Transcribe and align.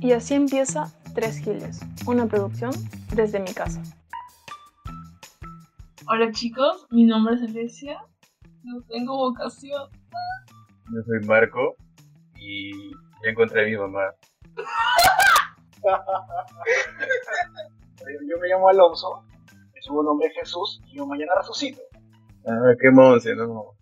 Y 0.00 0.12
así 0.12 0.34
empieza 0.34 0.92
Tres 1.14 1.38
Giles, 1.38 1.80
una 2.06 2.26
producción 2.26 2.70
desde 3.14 3.40
mi 3.40 3.52
casa. 3.52 3.82
Hola 6.08 6.30
chicos, 6.32 6.86
mi 6.90 7.04
nombre 7.04 7.34
es 7.34 7.42
Alesia. 7.42 7.98
No 8.62 8.80
tengo 8.82 9.16
vocación. 9.16 9.90
Yo 10.92 11.02
soy 11.06 11.26
Marco 11.26 11.76
y 12.36 12.90
ya 12.92 13.30
encontré 13.30 13.62
a 13.62 13.66
mi 13.66 13.76
mamá. 13.76 14.14
Yo 18.28 18.38
me 18.40 18.48
llamo 18.48 18.68
Alonso, 18.68 19.24
mi 19.74 19.82
segundo 19.82 20.10
nombre 20.10 20.28
es 20.28 20.34
Jesús 20.34 20.80
y 20.86 20.96
yo 20.96 21.06
mañana 21.06 21.32
resucito. 21.36 21.82
Ah, 22.46 22.74
qué 22.80 22.90
monce, 22.90 23.34
no. 23.34 23.77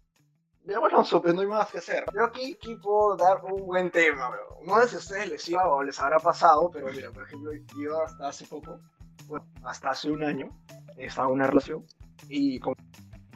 Me 0.66 0.74
llamo 0.74 0.86
Alonso, 0.86 1.22
pero 1.22 1.34
no 1.34 1.40
hay 1.42 1.46
más 1.46 1.70
que 1.70 1.78
hacer. 1.78 2.04
Yo 2.14 2.24
aquí, 2.24 2.54
aquí 2.60 2.74
puedo 2.76 3.16
dar 3.16 3.42
un 3.44 3.64
buen 3.66 3.90
tema, 3.90 4.28
bro. 4.30 4.58
No 4.66 4.80
sé 4.82 4.88
si 4.88 4.96
a 4.96 4.98
ustedes 4.98 5.28
les 5.30 5.48
iba 5.48 5.68
o 5.68 5.82
les 5.82 5.98
habrá 6.00 6.18
pasado, 6.18 6.70
pero 6.72 6.86
mira, 6.88 7.10
por 7.12 7.22
ejemplo, 7.22 7.52
yo 7.80 8.02
hasta 8.02 8.28
hace 8.28 8.46
poco, 8.46 8.80
bueno, 9.28 9.46
hasta 9.64 9.90
hace 9.90 10.10
un 10.10 10.24
año, 10.24 10.48
estaba 10.96 11.28
en 11.28 11.34
una 11.34 11.46
relación 11.46 11.84
y 12.28 12.58
con, 12.58 12.74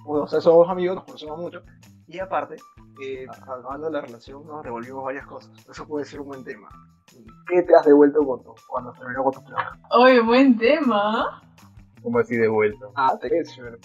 o 0.07 0.27
sea, 0.27 0.41
somos 0.41 0.69
amigos, 0.69 0.97
nos 0.97 1.05
conocemos 1.05 1.39
mucho. 1.39 1.63
Y 2.09 2.19
aparte, 2.19 2.57
eh, 3.01 3.27
hablando 3.47 3.87
de 3.87 3.93
la 3.93 4.01
relación, 4.01 4.45
nos 4.45 4.65
devolvimos 4.65 5.05
varias 5.05 5.25
cosas. 5.27 5.53
Eso 5.71 5.87
puede 5.87 6.05
ser 6.05 6.21
un 6.21 6.27
buen 6.29 6.43
tema. 6.45 6.69
¿Qué 7.49 7.63
te 7.63 7.77
has 7.77 7.87
devuelto 7.87 8.25
con 8.27 8.43
tu, 8.43 8.55
cuando 8.69 8.93
terminó 8.93 9.23
con 9.23 9.33
tu 9.35 9.43
trabajo? 9.45 9.77
Oye, 9.93 10.21
buen 10.21 10.59
tema. 10.59 11.41
¿Cómo 12.03 12.19
así 12.19 12.37
de 12.37 12.49
vuelta? 12.49 12.87
Ah, 12.97 13.17
te 13.21 13.29
quedé 13.29 13.45
chévere. 13.45 13.77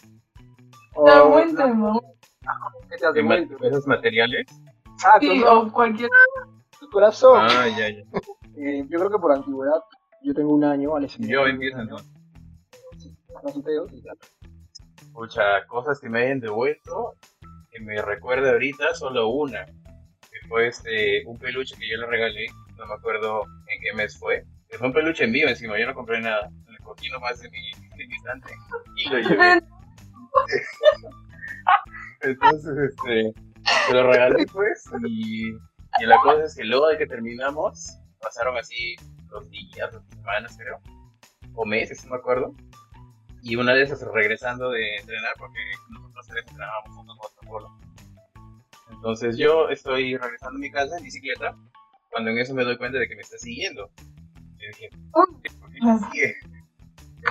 Está 0.95 1.23
O, 1.25 1.29
buen 1.29 1.53
la- 1.53 1.65
tema. 1.65 1.99
¿Qué 2.95 3.02
te 3.02 3.08
has 3.08 3.13
¿De 3.13 3.23
ma-? 3.23 3.35
¿Esos 3.62 3.88
materiales? 3.88 4.48
Ah, 5.05 5.17
Sí, 5.20 5.41
tu, 5.41 5.48
o 5.48 5.72
cualquier. 5.72 6.09
tu 6.80 6.90
corazón. 6.90 7.40
Ah, 7.49 7.68
ya, 7.68 7.90
ya. 7.90 8.04
Eh, 8.58 8.85
yo 8.88 8.99
creo 8.99 9.12
que 9.12 9.18
por 9.20 9.34
antigüedad, 9.34 9.82
yo 10.24 10.34
tengo 10.34 10.54
un 10.54 10.63
año, 10.63 10.96
Alex. 10.96 11.18
Yo 11.20 11.46
empiezo. 11.46 11.84
No 11.84 11.98
soltero, 13.52 13.85
y 13.91 14.02
ya. 14.02 14.13
Muchas 15.12 15.65
cosas 15.68 15.99
que 15.99 16.07
me 16.07 16.21
hayan 16.21 16.40
devuelto, 16.40 17.15
que 17.70 17.82
me 17.82 18.02
recuerdo 18.02 18.49
ahorita, 18.49 18.93
solo 18.96 19.27
una. 19.27 19.65
Que 19.65 20.48
fue 20.48 20.68
este, 20.68 21.26
un 21.26 21.37
peluche 21.37 21.76
que 21.77 21.90
yo 21.90 21.98
le 21.98 22.05
regalé, 22.07 22.46
no 22.77 22.85
me 22.85 22.93
acuerdo 22.93 23.43
en 23.68 23.82
qué 23.82 23.91
mes 23.93 24.18
fue. 24.18 24.46
Que 24.70 24.77
fue 24.77 24.87
un 24.87 24.93
peluche 24.93 25.27
mío 25.27 25.49
encima, 25.49 25.77
yo 25.77 25.87
no 25.87 25.93
compré 25.93 26.21
nada. 26.21 26.49
Le 26.70 26.77
cogí 26.77 27.09
nomás 27.09 27.41
de 27.41 27.49
mi, 27.49 27.71
de 27.98 28.07
mi 28.07 28.15
estante 28.15 28.54
y 28.96 29.09
lo 29.09 29.20
llevé. 29.20 29.62
Entonces, 32.26 32.77
este, 32.77 33.34
se 33.87 33.93
lo 33.93 34.12
regalé 34.12 34.45
pues 34.54 34.84
y, 35.07 35.49
y 35.49 36.05
la 36.05 36.20
cosa 36.21 36.43
es 36.43 36.55
que 36.55 36.63
luego 36.63 36.87
de 36.87 36.98
que 36.98 37.07
terminamos, 37.07 37.98
pasaron 38.20 38.57
así 38.57 38.95
dos 39.29 39.49
días, 39.49 39.91
dos 39.91 40.04
semanas 40.09 40.57
creo, 40.57 40.79
o 41.53 41.65
meses, 41.65 42.03
no 42.05 42.12
me 42.12 42.18
acuerdo. 42.18 42.53
Y 43.41 43.55
una 43.55 43.73
de 43.73 43.84
esas 43.84 44.01
regresando 44.01 44.71
de 44.71 44.98
entrenar, 44.98 45.34
porque 45.37 45.59
nosotros 45.91 46.27
tres 46.27 46.46
entrenábamos 46.48 46.96
juntos 46.96 47.18
waterpolo. 47.21 47.77
Entonces 48.91 49.37
yo 49.37 49.70
estoy 49.70 50.18
regresando 50.18 50.57
a 50.57 50.59
mi 50.59 50.71
casa 50.71 50.98
en 50.98 51.03
bicicleta, 51.03 51.55
cuando 52.09 52.31
en 52.31 52.40
eso 52.40 52.53
me 52.55 52.63
doy 52.63 52.77
cuenta 52.77 52.98
de 52.98 53.07
que 53.07 53.15
me 53.15 53.21
está 53.21 53.37
siguiendo. 53.37 53.91
Y 54.57 54.68
dije, 54.68 54.90
¿por 55.12 55.41
qué 55.41 55.51
me 55.84 55.99
sigue? 56.12 56.35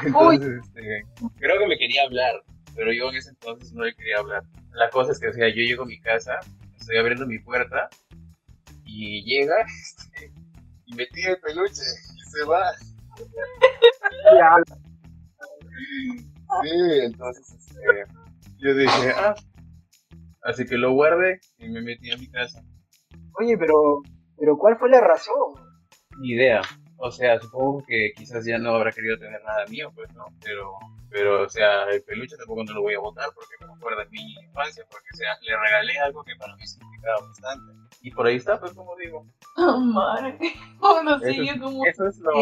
Entonces, 0.03 0.61
este, 0.63 1.05
creo 1.37 1.59
que 1.59 1.67
me 1.67 1.79
quería 1.79 2.05
hablar, 2.05 2.43
pero 2.75 2.93
yo 2.93 3.09
en 3.11 3.17
ese 3.17 3.31
entonces 3.31 3.73
no 3.73 3.85
le 3.85 3.95
quería 3.95 4.19
hablar. 4.19 4.43
La 4.73 4.91
cosa 4.91 5.13
es 5.13 5.21
que, 5.21 5.29
o 5.29 5.33
sea, 5.33 5.49
yo 5.49 5.63
llego 5.63 5.85
a 5.85 5.87
mi 5.87 6.01
casa, 6.01 6.39
estoy 6.79 6.97
abriendo 6.97 7.27
mi 7.27 7.39
puerta, 7.39 7.89
y 8.85 9.23
llega, 9.25 9.55
este, 9.83 10.33
y 10.87 10.95
me 10.95 11.07
tira 11.07 11.33
el 11.33 11.41
peluche, 11.41 11.83
y 12.17 12.31
se 12.31 12.45
va. 12.45 12.73
Sí, 16.63 16.71
entonces 17.03 17.53
este, 17.53 17.83
yo 18.59 18.75
dije, 18.75 19.13
ah, 19.17 19.35
así 20.43 20.65
que 20.65 20.77
lo 20.77 20.93
guardé 20.93 21.41
y 21.59 21.69
me 21.69 21.83
metí 21.83 22.11
a 22.11 22.17
mi 22.17 22.29
casa. 22.29 22.63
Oye, 23.41 23.57
pero, 23.59 24.03
pero 24.39 24.57
¿cuál 24.57 24.79
fue 24.79 24.89
la 24.89 25.01
razón? 25.01 25.55
Ni 26.19 26.33
idea. 26.33 26.63
O 27.07 27.11
sea, 27.11 27.39
supongo 27.39 27.85
que 27.87 28.15
quizás 28.17 28.47
ya 28.47 28.57
no 28.57 28.77
habrá 28.77 28.91
querido 28.91 29.19
tener 29.19 29.39
nada 29.45 29.67
mío, 29.67 29.93
pues 29.95 30.11
no. 30.15 30.25
Pero, 30.43 30.73
pero 31.11 31.43
o 31.43 31.49
sea, 31.51 31.85
el 31.91 32.03
peluche 32.03 32.35
tampoco 32.39 32.65
no 32.65 32.73
lo 32.73 32.81
voy 32.81 32.95
a 32.95 32.99
botar 32.99 33.29
porque 33.35 33.55
me 33.61 33.75
acuerda 33.75 34.05
de 34.05 34.11
mi 34.11 34.33
infancia, 34.33 34.87
porque 34.91 35.09
o 35.13 35.17
sea, 35.19 35.35
le 35.43 35.55
regalé 35.55 35.99
algo 35.99 36.25
que 36.25 36.35
para 36.37 36.57
mí 36.57 36.67
significaba 36.67 37.21
bastante. 37.27 37.75
Y 38.01 38.11
por 38.11 38.27
ahí 38.27 38.37
está, 38.37 38.59
pues 38.59 38.73
como 38.73 38.97
digo. 38.97 39.27
Oh, 39.59 39.79
madre. 39.81 40.39
Bueno, 40.81 41.19
sí, 41.19 41.43
Eso, 41.43 41.43
yo 41.43 41.63
como. 41.63 41.85
eso 41.85 42.07
es 42.07 42.19
lo, 42.21 42.33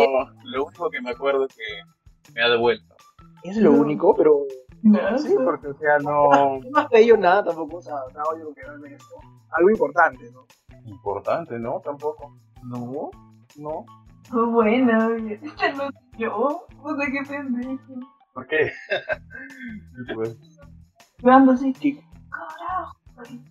lo 0.44 0.64
único 0.64 0.90
que 0.90 1.00
me 1.00 1.10
acuerdo 1.10 1.48
que 1.48 2.32
me 2.32 2.42
ha 2.42 2.48
devuelto. 2.48 2.94
Es 3.42 3.56
lo 3.56 3.72
único, 3.72 4.14
pero 4.14 4.46
No, 4.82 5.18
sí, 5.18 5.34
porque, 5.44 5.68
o 5.68 5.74
sea, 5.74 5.98
no, 5.98 6.28
no 6.70 6.78
has 6.78 7.18
nada 7.18 7.42
tampoco, 7.42 7.78
o 7.78 7.82
sea, 7.82 7.96
nada, 8.14 8.26
yo 8.38 8.54
que 8.54 8.94
esto. 8.94 9.16
Algo 9.50 9.70
importante, 9.70 10.30
¿no? 10.30 10.46
Importante, 10.86 11.58
¿no? 11.58 11.80
Tampoco. 11.80 12.36
No, 12.62 13.10
no. 13.56 13.84
Fue 14.32 14.46
buena. 14.46 15.08
Esta 15.42 15.72
no 15.72 15.84
soy 15.84 15.92
yo. 16.18 16.66
O 16.82 16.96
sea, 16.96 17.06
qué 17.06 17.22
pendejo. 17.28 17.94
¿Por 18.34 18.46
qué? 18.46 18.72
Pues, 20.14 20.36
Yo 21.18 21.30
ando 21.30 21.52
así, 21.52 21.72
carajo. 21.74 22.96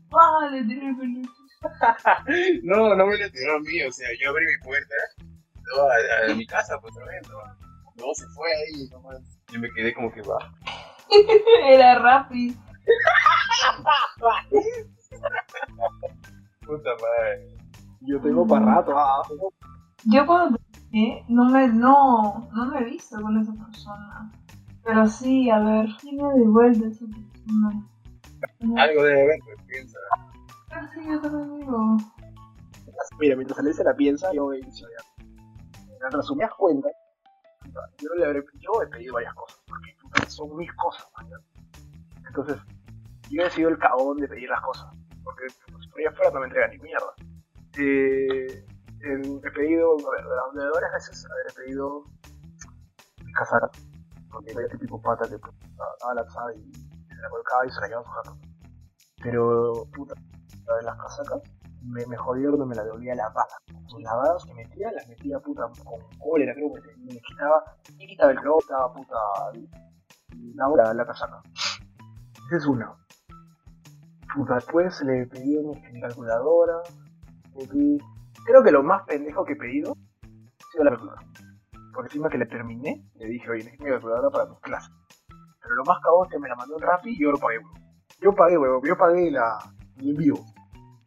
Vale, 0.10 0.64
tiré 0.64 0.88
el 0.88 0.98
peluche. 0.98 1.30
no, 2.64 2.96
no 2.96 3.06
me 3.06 3.18
lo 3.18 3.32
tiró 3.32 3.56
a 3.56 3.60
mí, 3.60 3.84
o 3.84 3.92
sea, 3.92 4.08
yo 4.20 4.32
abrí 4.32 4.46
mi 4.48 4.58
puerta 4.66 4.96
no, 5.20 5.84
a, 5.84 6.32
a 6.32 6.36
mi 6.36 6.46
casa, 6.46 6.80
pues 6.82 6.94
también, 6.96 7.22
¿no? 7.30 7.38
Luego 7.96 8.14
se 8.16 8.26
fue 8.30 8.50
ahí, 8.50 8.90
nomás. 8.90 9.22
Yo 9.52 9.60
me 9.60 9.72
quedé 9.72 9.94
como 9.94 10.12
que 10.12 10.22
va. 10.24 10.52
Era 11.68 12.00
rápido. 12.00 12.56
Puta 16.66 16.90
madre. 16.90 17.48
Yo 18.02 18.20
tengo 18.20 18.48
para 18.48 18.66
rato, 18.66 18.98
ah, 18.98 19.22
Yo 20.06 20.26
cuando 20.26 20.58
terminé, 20.92 21.26
no 21.28 21.46
me, 21.46 21.68
no, 21.68 22.50
no 22.54 22.66
me 22.68 22.80
he 22.80 22.84
visto 22.86 23.22
con 23.22 23.38
esa 23.40 23.54
persona. 23.54 24.32
Pero 24.84 25.08
sí, 25.08 25.50
a 25.50 25.60
ver, 25.60 25.90
¿quién 26.00 26.18
me 26.18 26.24
ha 26.24 26.34
devuelto 26.34 26.86
esa 26.86 27.06
persona? 27.06 27.88
Algo 28.84 29.04
debe 29.04 29.22
haber, 29.22 29.40
piensa. 29.68 29.98
Ah, 30.72 30.90
sí, 30.94 31.02
yo 31.08 31.22
también 31.22 31.60
digo. 31.60 31.98
Mira, 33.20 33.36
mientras 33.36 33.60
Alex 33.60 33.78
se 33.78 33.84
la 33.84 33.94
piensa, 33.94 34.32
yo 34.34 34.54
inicio 34.54 34.88
ya. 34.90 35.26
En 36.06 36.12
resumidas 36.12 36.52
cuentas, 36.58 36.92
yo, 38.00 38.10
le 38.18 38.26
habré, 38.26 38.44
yo 38.60 38.82
he 38.82 38.88
pedido 38.88 39.14
varias 39.14 39.34
cosas, 39.36 39.62
porque 39.68 40.30
son 40.30 40.56
mis 40.58 40.72
cosas, 40.74 41.08
man. 41.16 41.30
Entonces, 42.28 42.58
yo 43.30 43.44
he 43.44 43.50
sido 43.52 43.70
el 43.70 43.78
cagón 43.78 44.18
de 44.18 44.28
pedir 44.28 44.50
las 44.50 44.62
cosas, 44.62 44.88
porque 45.24 45.44
pues, 45.72 45.88
por 45.88 46.00
ahí 46.00 46.06
afuera 46.06 46.32
no 46.34 46.40
me 46.40 46.46
entregan 46.48 46.72
ni 46.72 46.78
mierda. 46.80 47.14
Eh, 47.78 48.66
he 49.04 49.52
pedido, 49.52 49.92
a 49.94 50.12
ver, 50.12 50.26
de- 50.26 50.70
varias 50.72 50.92
veces, 50.94 51.26
he 51.50 51.54
pedido 51.54 52.04
casacas, 53.36 53.72
porque 54.32 54.52
era 54.52 54.62
este 54.64 54.78
tipo 54.78 54.98
de 54.98 55.04
pata 55.04 55.28
que 55.30 55.38
pues, 55.40 55.54
daba 56.00 56.14
la 56.16 56.22
alzada 56.22 56.54
y 56.56 56.72
se 56.74 57.16
la 57.22 57.30
colocaba 57.30 57.66
y 57.66 57.72
se 57.72 57.82
la 57.82 57.88
llevaba 57.88 58.06
su 58.06 58.12
jato. 58.12 58.38
Pero, 59.24 59.74
puta, 59.96 60.16
la 60.66 60.76
de 60.76 60.84
las 60.84 60.98
casacas, 60.98 61.42
me, 61.84 62.06
me 62.06 62.18
jodieron 62.18 62.58
donde 62.60 62.66
me 62.68 62.76
la 62.76 62.84
devolvía 62.84 63.16
lavada. 63.16 63.58
Sus 63.88 64.02
lavadas 64.02 64.46
que 64.46 64.54
metía, 64.54 64.92
las 64.92 65.08
metía 65.08 65.40
puta 65.40 65.64
con 65.84 66.00
cólera, 66.20 66.54
creo 66.54 66.72
que 66.74 66.96
me 66.98 67.20
quitaba, 67.22 67.64
me 67.98 68.08
quitaba 68.08 68.32
el 68.32 68.40
globo, 68.40 68.60
estaba 68.60 68.94
puta 68.94 69.16
la 70.56 70.94
la 70.94 71.06
casaca. 71.06 71.42
Esa 72.48 72.58
es 72.58 72.66
una. 72.66 72.96
Puta, 74.36 74.56
después 74.56 75.02
le 75.04 75.26
pedí 75.28 75.58
mi 75.58 76.02
calculadora. 76.02 76.82
le 77.56 77.68
pedí- 77.68 78.00
Creo 78.46 78.64
que 78.64 78.72
lo 78.72 78.84
más 78.84 79.04
pendejo 79.04 79.44
que 79.46 79.54
he 79.54 79.58
pedido 79.58 79.94
ha 80.24 80.72
sido 80.72 80.84
la 80.84 80.92
calculadora. 80.92 81.26
Por 81.94 82.06
encima 82.06 82.30
que 82.30 82.38
le 82.38 82.46
terminé, 82.46 83.06
le 83.16 83.26
dije, 83.28 83.50
oye, 83.50 83.64
necesito 83.64 83.84
mi 83.84 83.92
calculadora 83.92 84.30
para 84.30 84.50
mis 84.50 84.60
clases. 84.60 84.94
Pero 85.62 85.76
lo 85.76 85.84
más 85.84 86.00
cagón 86.02 86.26
es 86.26 86.32
que 86.32 86.40
me 86.40 86.50
la 86.50 86.56
mandó 86.56 86.76
en 86.78 86.82
Rappi 86.82 87.10
y 87.12 87.22
yo 87.22 87.32
lo 87.32 87.38
pagué, 87.38 87.60
weón. 87.60 87.74
Yo 88.22 88.34
pagué, 88.34 88.58
weón. 88.58 88.82
Yo 88.84 88.98
pagué 88.98 89.32
la, 89.32 89.58
el 89.98 90.10
envío 90.10 90.36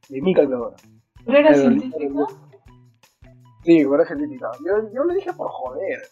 de 0.08 0.22
mi 0.22 0.34
calculadora. 0.34 0.76
¿Pero 1.24 1.38
era 1.38 1.54
científica? 1.54 2.26
Sí, 3.64 3.82
ahora 3.82 4.04
científica. 4.04 4.50
Yo, 4.64 4.92
yo 4.92 5.04
le 5.04 5.14
dije 5.14 5.32
por 5.32 5.48
joder. 5.50 6.02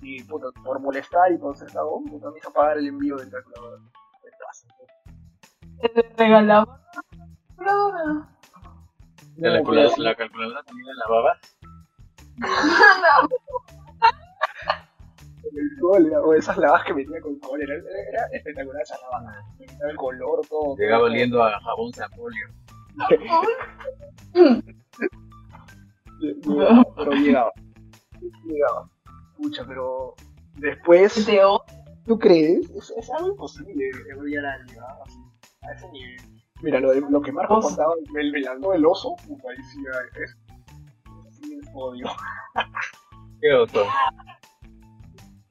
Y 0.00 0.22
puta, 0.24 0.46
por 0.64 0.80
molestar 0.80 1.32
y 1.32 1.38
por 1.38 1.56
ser 1.56 1.70
cagón, 1.70 2.04
puta, 2.04 2.30
me 2.30 2.38
hizo 2.38 2.52
pagar 2.52 2.78
el 2.78 2.88
envío 2.88 3.16
del 3.16 3.30
calculador. 3.30 3.80
¿Te 5.80 5.88
regalaba 6.16 6.80
la 6.94 7.02
calculadora? 7.56 8.33
¿La, 9.36 9.52
calculadora, 9.52 9.94
la 9.98 10.14
calculadora 10.14 10.62
también 10.62 10.86
la 10.86 10.94
lavaba? 11.04 11.38
El 15.52 15.80
cólera, 15.80 16.20
o 16.20 16.34
esas 16.34 16.56
lavas 16.56 16.84
que 16.84 16.94
metía 16.94 17.20
con 17.20 17.38
cólera. 17.38 17.74
Era, 17.74 18.26
espectacular 18.32 18.82
esa 18.82 18.96
lava. 19.02 19.44
Me 19.58 19.66
quitaba 19.66 19.90
el 19.90 19.96
color, 19.96 20.46
todo. 20.48 20.76
Llegaba 20.76 21.04
oliendo 21.04 21.42
a 21.42 21.60
jabón 21.60 21.92
Zampolio. 21.92 22.48
llegaba, 26.20 26.84
pero 26.96 27.12
llegaba. 27.12 27.52
Llegaba. 28.44 28.90
Pucha, 29.36 29.64
pero 29.66 30.14
después. 30.56 31.26
¿tú 32.06 32.18
crees? 32.18 32.70
Es, 32.70 32.90
es 32.96 33.10
algo 33.10 33.28
imposible 33.28 33.90
a 33.92 34.54
alguien, 34.54 34.80
¿ah? 34.80 34.98
Así, 35.04 35.18
a 35.62 35.72
ese 35.72 35.90
nivel. 35.90 36.33
Mira, 36.62 36.80
lo, 36.80 36.90
de, 36.92 37.00
lo 37.02 37.20
que 37.20 37.32
Marco 37.32 37.56
Oso. 37.58 37.68
contaba, 37.68 37.94
el 38.16 38.32
velando 38.32 38.70
del 38.70 38.86
oso, 38.86 39.16
puta, 39.26 39.48
ahí 39.50 39.62
sí, 39.64 39.80
es, 40.22 40.36
sí, 41.36 41.58
es 41.60 41.68
odio. 41.74 42.06
¿Qué 43.40 43.52
oso? 43.52 43.84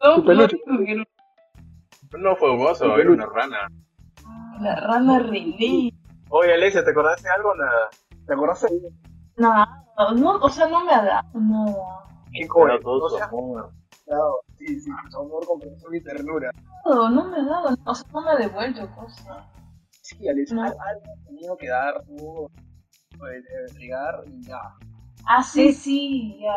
No, 0.03 0.15
Tu 0.15 0.25
peluche. 0.25 0.57
no, 0.65 1.03
No 2.19 2.35
fue 2.37 2.51
un 2.51 2.65
oso, 2.65 2.97
era 2.97 3.11
una 3.11 3.25
rana. 3.25 3.67
La 4.61 4.75
rana 4.75 5.19
René. 5.19 5.93
Oye, 6.29 6.53
Alexia, 6.53 6.83
¿te 6.83 6.91
acordaste 6.91 7.23
de 7.27 7.33
algo 7.35 7.49
o 7.51 7.55
nada? 7.55 7.89
¿Te 8.25 8.33
acuerdas? 8.33 8.65
Nada, 9.37 9.85
no, 10.15 10.35
o 10.37 10.49
sea, 10.49 10.67
no 10.67 10.83
me 10.85 10.93
ha 10.93 11.03
dado 11.03 11.27
nada. 11.35 12.05
¿Qué 12.31 12.47
coño? 12.47 12.79
Todo 12.79 13.09
su 13.09 13.21
amor. 13.21 13.71
claro, 14.05 14.39
sí, 14.57 14.79
sí, 14.79 14.89
su 15.11 15.19
amor, 15.19 15.45
comprensión 15.45 15.93
y 15.93 16.01
ternura. 16.01 16.49
No, 16.85 17.09
no 17.09 17.25
me 17.25 17.37
ha 17.37 17.43
dado, 17.43 17.77
o 17.85 17.93
sea, 17.95 18.07
no 18.13 18.21
me 18.21 18.31
ha 18.31 18.35
devuelto 18.37 18.89
cosas. 18.95 19.45
Sí, 20.03 20.27
Alex, 20.27 20.51
No. 20.51 20.63
al- 20.63 20.69
algo 20.79 21.03
ha 21.13 21.25
tenido 21.27 21.57
que 21.57 21.67
dar, 21.69 22.03
tuvo 22.05 22.49
que 22.49 23.69
entregar 23.69 24.21
y 24.27 24.41
ya. 24.43 24.59
Ah, 25.25 25.41
sí, 25.41 25.71
sí, 25.71 26.37
ya. 26.41 26.53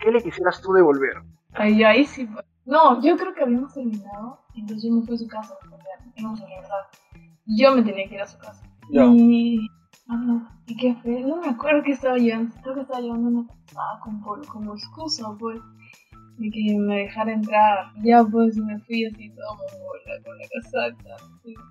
¿Qué 0.00 0.10
le 0.10 0.22
quisieras 0.22 0.60
tú 0.60 0.72
devolver? 0.72 1.22
Ay, 1.54 1.82
ahí 1.82 2.04
sí. 2.04 2.26
pues. 2.26 2.44
No, 2.66 3.00
yo 3.02 3.16
creo 3.16 3.34
que 3.34 3.42
habíamos 3.42 3.72
terminado, 3.74 4.40
entonces 4.54 4.84
yo 4.84 4.94
me 4.94 5.02
fui 5.06 5.14
a 5.14 5.18
su 5.18 5.26
casa 5.28 5.54
responder, 5.60 5.86
íbamos 6.16 6.40
a 6.42 6.46
regresar. 6.46 6.86
Yo 7.46 7.74
me 7.76 7.82
tenía 7.82 8.08
que 8.08 8.14
ir 8.16 8.20
a 8.20 8.26
su 8.26 8.38
casa. 8.38 8.62
Ya. 8.90 9.04
Y. 9.06 9.66
ah, 10.08 10.50
¿Y 10.66 10.76
qué 10.76 10.94
fue? 11.02 11.20
No 11.20 11.36
me 11.36 11.48
acuerdo 11.48 11.82
que 11.82 11.92
estaba 11.92 12.16
llevando. 12.18 12.54
Creo 12.62 12.74
que 12.74 12.80
estaba 12.82 13.00
llevando 13.00 13.28
una 13.28 13.46
casada 13.66 14.00
con 14.00 14.20
por, 14.22 14.46
como 14.46 14.74
excusa, 14.74 15.24
pues. 15.38 15.58
De 16.38 16.50
que 16.50 16.76
me 16.76 16.98
dejara 16.98 17.32
entrar. 17.32 17.92
Ya, 18.02 18.24
pues, 18.24 18.56
me 18.56 18.78
fui 18.80 19.04
así 19.06 19.30
toda 19.30 19.54
mongola 19.54 20.22
con 20.24 20.38
la 20.38 20.44
casaca. 20.48 21.16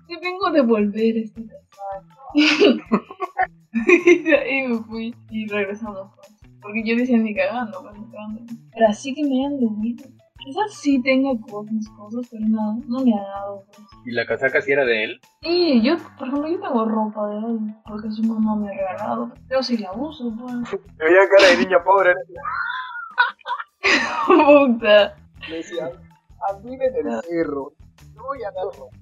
Te 0.08 0.16
vengo 0.16 0.46
a 0.46 0.52
devolver 0.52 1.18
esta 1.18 1.40
casaca. 1.42 2.24
y 4.06 4.22
de 4.22 4.36
ahí 4.36 4.68
me 4.68 4.78
fui 4.84 5.14
y 5.30 5.46
regresamos, 5.46 6.10
pues. 6.16 6.34
Porque 6.60 6.82
yo 6.84 6.96
decía 6.96 7.18
ni 7.18 7.34
cagando, 7.34 7.82
pues, 7.82 7.98
ni 7.98 8.10
cagando. 8.10 8.40
Pero 8.72 8.88
así 8.88 9.14
que 9.14 9.22
me 9.22 9.40
hayan 9.40 9.60
devuelto. 9.60 10.04
Quizás 10.44 10.74
sí 10.74 11.00
tenga 11.02 11.30
cosas, 11.40 11.72
mis 11.72 11.88
cosas, 11.90 12.28
pero 12.30 12.44
no, 12.46 12.78
no 12.86 13.00
me 13.02 13.14
ha 13.14 13.22
dado, 13.22 13.64
pues. 13.66 13.88
¿Y 14.04 14.12
la 14.12 14.26
casaca 14.26 14.60
sí 14.60 14.72
era 14.72 14.84
de 14.84 15.04
él? 15.04 15.20
Sí, 15.42 15.80
yo, 15.82 15.96
por 16.18 16.28
ejemplo, 16.28 16.48
yo 16.48 16.60
tengo 16.60 16.84
ropa 16.84 17.28
de 17.28 17.38
él, 17.38 17.58
porque 17.86 18.10
su 18.10 18.22
mamá 18.22 18.56
me 18.56 18.68
ha 18.68 18.72
regalado. 18.72 19.32
Yo 19.50 19.62
sí 19.62 19.78
la 19.78 19.92
uso, 19.92 20.34
pues. 20.38 20.54
Me 20.98 21.04
veía 21.04 21.28
cara 21.34 21.48
de 21.50 21.64
niña 21.64 21.82
pobre. 21.82 22.12
Puta. 24.26 25.16
Me 25.48 25.56
decía, 25.56 25.90
a 26.48 26.52
mí 26.58 26.76
me 26.76 26.90
del 26.90 27.20
cerro. 27.22 27.72
No 28.14 28.24
voy 28.24 28.42
a 28.42 28.50
dar 28.50 28.64
ropa. 28.64 28.96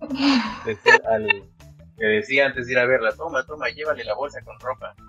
Decía 0.64 1.00
al, 1.08 1.26
que 1.96 2.04
decía 2.04 2.46
antes 2.46 2.66
de 2.66 2.72
ir 2.72 2.78
a 2.78 2.86
verla, 2.86 3.14
toma, 3.16 3.44
toma, 3.44 3.68
llévale 3.70 4.04
la 4.04 4.14
bolsa 4.14 4.40
con 4.42 4.58
ropa. 4.60 4.94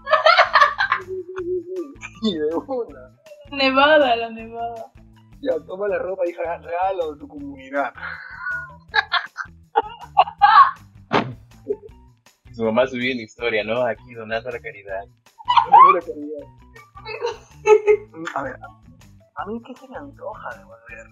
Y 2.23 2.35
de 2.35 2.55
una. 2.55 3.11
Nevada, 3.51 4.15
la 4.15 4.31
nevada. 4.31 4.91
Ya, 5.41 5.51
toma 5.67 5.87
la 5.87 5.99
ropa 5.99 6.27
hija, 6.27 6.57
regalo 6.57 7.13
de 7.13 7.19
tu 7.19 7.27
comunidad. 7.27 7.93
Su 12.55 12.63
mamá 12.63 12.87
subió 12.87 13.13
una 13.13 13.21
historia, 13.21 13.63
¿no? 13.63 13.85
Aquí 13.85 14.15
donando 14.15 14.49
la 14.49 14.59
caridad. 14.59 15.05
Pura 15.69 16.01
caridad. 16.01 16.47
A 18.35 18.43
ver, 18.43 18.55
a 19.35 19.45
mí 19.45 19.61
qué 19.65 19.73
se 19.75 19.87
me 19.87 19.97
antoja 19.97 20.57
de 20.57 20.63
volver. 20.65 21.07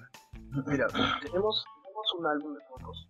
Mira, 0.68 0.88
tenemos, 1.22 1.64
tenemos 1.74 2.14
un 2.20 2.28
álbum 2.28 2.54
de 2.56 2.62
fotos. 2.66 3.10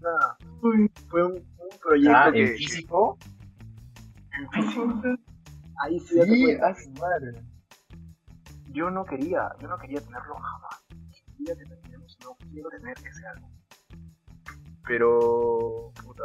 Nada, 0.00 0.36
Uy. 0.62 0.90
fue 1.08 1.24
un, 1.24 1.32
un 1.34 1.78
proyecto 1.80 2.16
Ah, 2.16 2.30
que, 2.32 2.54
físico. 2.56 3.18
en 4.32 4.50
físico. 4.50 5.00
Ahí 5.82 5.98
sí, 6.00 6.16
date 6.18 6.30
Sí, 6.34 6.44
cuenta. 6.44 6.66
a 6.68 6.74
su 6.74 6.90
madre. 6.90 7.42
yo 8.72 8.90
no 8.90 9.04
quería, 9.04 9.48
yo 9.60 9.68
no 9.68 9.78
quería 9.78 10.00
tenerlo 10.00 10.34
jamás. 10.34 10.84
Día 11.38 11.54
que 11.56 11.64
terminemos, 11.66 12.16
no 12.24 12.36
quiero 12.50 12.68
tener 12.70 12.96
ese 12.98 13.26
álbum. 13.26 13.50
Pero, 14.86 15.92
puta, 16.04 16.22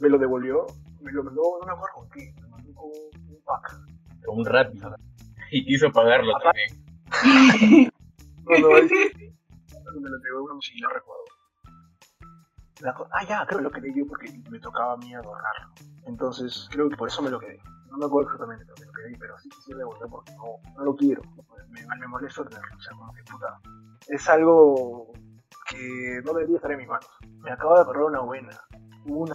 me 0.00 0.08
lo 0.08 0.18
devolvió, 0.18 0.66
me 1.00 1.10
lo 1.12 1.24
mandó, 1.24 1.42
no 1.60 1.66
me 1.66 1.72
acuerdo 1.72 1.94
con 1.94 2.08
qué, 2.10 2.34
me 2.40 2.48
mandó 2.48 2.74
con 2.74 2.90
un 2.90 3.42
pack. 3.44 3.76
Con 4.24 4.38
un 4.38 4.44
rápido. 4.46 4.94
Y 5.50 5.64
quiso 5.64 5.90
pagarlo 5.92 6.32
también. 6.42 7.90
No, 8.46 8.58
no, 8.58 8.76
ahí 8.76 8.86
sí. 8.88 9.32
me 10.00 10.10
lo 10.10 10.16
entregó 10.16 10.38
en 10.38 10.44
una 10.44 10.54
mochila, 10.54 10.88
recuerdo. 10.92 11.24
Ah, 13.12 13.24
ya, 13.26 13.46
creo 13.46 13.58
que 13.58 13.64
lo 13.64 13.70
que 13.70 13.80
le 13.80 13.92
dio 13.92 14.06
porque 14.06 14.30
me 14.50 14.58
tocaba 14.58 14.92
a 14.92 14.96
mí 14.98 15.14
adornarlo. 15.14 15.72
Entonces, 16.06 16.68
creo 16.70 16.90
que 16.90 16.96
por 16.96 17.08
eso 17.08 17.22
me 17.22 17.30
lo 17.30 17.40
quedé. 17.40 17.58
No 17.90 17.96
me 17.96 18.04
acuerdo 18.04 18.28
exactamente 18.28 18.64
lo 18.66 18.74
que 18.74 18.80
me 18.82 18.86
lo 18.88 18.92
quedé, 18.92 19.16
pero 19.18 19.38
sí 19.38 19.48
quisiera 19.48 19.78
devolver 19.78 20.08
porque 20.10 20.32
no, 20.32 20.74
no 20.76 20.84
lo 20.84 20.94
quiero. 20.94 21.22
Me, 21.70 21.86
me 21.86 22.06
molesta 22.06 22.44
tenerlo, 22.44 22.76
o 22.76 22.80
sea, 22.80 22.92
como 22.96 23.14
que 23.14 23.22
puta. 23.22 23.58
Es 24.08 24.28
algo 24.28 25.12
que 25.70 26.20
no 26.24 26.32
debería 26.34 26.56
estar 26.56 26.72
en 26.72 26.78
mis 26.78 26.88
manos. 26.88 27.08
Me 27.42 27.50
acabo 27.50 27.76
de 27.76 27.82
acordar 27.82 28.04
una 28.04 28.20
buena. 28.20 28.60
Una, 29.06 29.34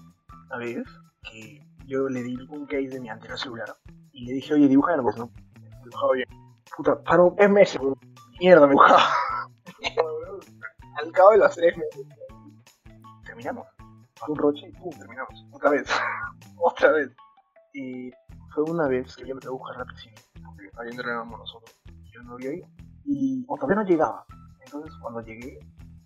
vez 0.57 0.83
que 1.23 1.63
yo 1.85 2.09
le 2.09 2.23
di 2.23 2.35
un 2.49 2.65
case 2.65 2.89
de 2.89 2.99
mi 2.99 3.09
anterior 3.09 3.37
celular 3.37 3.75
y 4.11 4.25
le 4.25 4.33
dije, 4.33 4.53
oye, 4.53 4.67
dibuja 4.67 4.95
en 4.95 5.03
no. 5.03 5.31
Dibujaba 5.83 6.13
bien. 6.13 6.27
Puta, 6.75 7.03
paró 7.03 7.33
tres 7.37 7.49
meses. 7.49 7.81
Mierda, 8.39 8.67
me 8.67 8.73
dibujaba. 8.73 9.03
Al 11.01 11.11
cabo 11.11 11.31
de 11.31 11.37
los 11.37 11.55
tres 11.55 11.77
meses. 11.77 12.07
Terminamos. 13.25 13.67
Pasó 14.19 14.31
un 14.31 14.37
roche 14.37 14.67
y 14.67 14.71
pum, 14.73 14.91
terminamos. 14.97 15.45
Otra 15.51 15.69
vez. 15.71 15.89
Otra 16.57 16.91
vez. 16.91 17.15
Y 17.73 18.11
fue 18.53 18.63
una 18.63 18.87
vez 18.87 19.15
que 19.15 19.27
yo 19.27 19.35
me 19.35 19.41
trajo 19.41 19.61
a 19.67 19.85
piscina. 19.85 20.15
Porque 20.45 20.69
ahí 20.77 20.89
entrenábamos 20.89 21.39
nosotros. 21.39 21.79
Yo 22.11 22.21
no 22.23 22.33
había 22.33 22.53
ido. 22.53 22.67
Y 23.05 23.45
o 23.47 23.55
todavía 23.55 23.77
no 23.77 23.83
llegaba. 23.83 24.25
Entonces 24.65 24.93
cuando 25.01 25.21
llegué, 25.21 25.59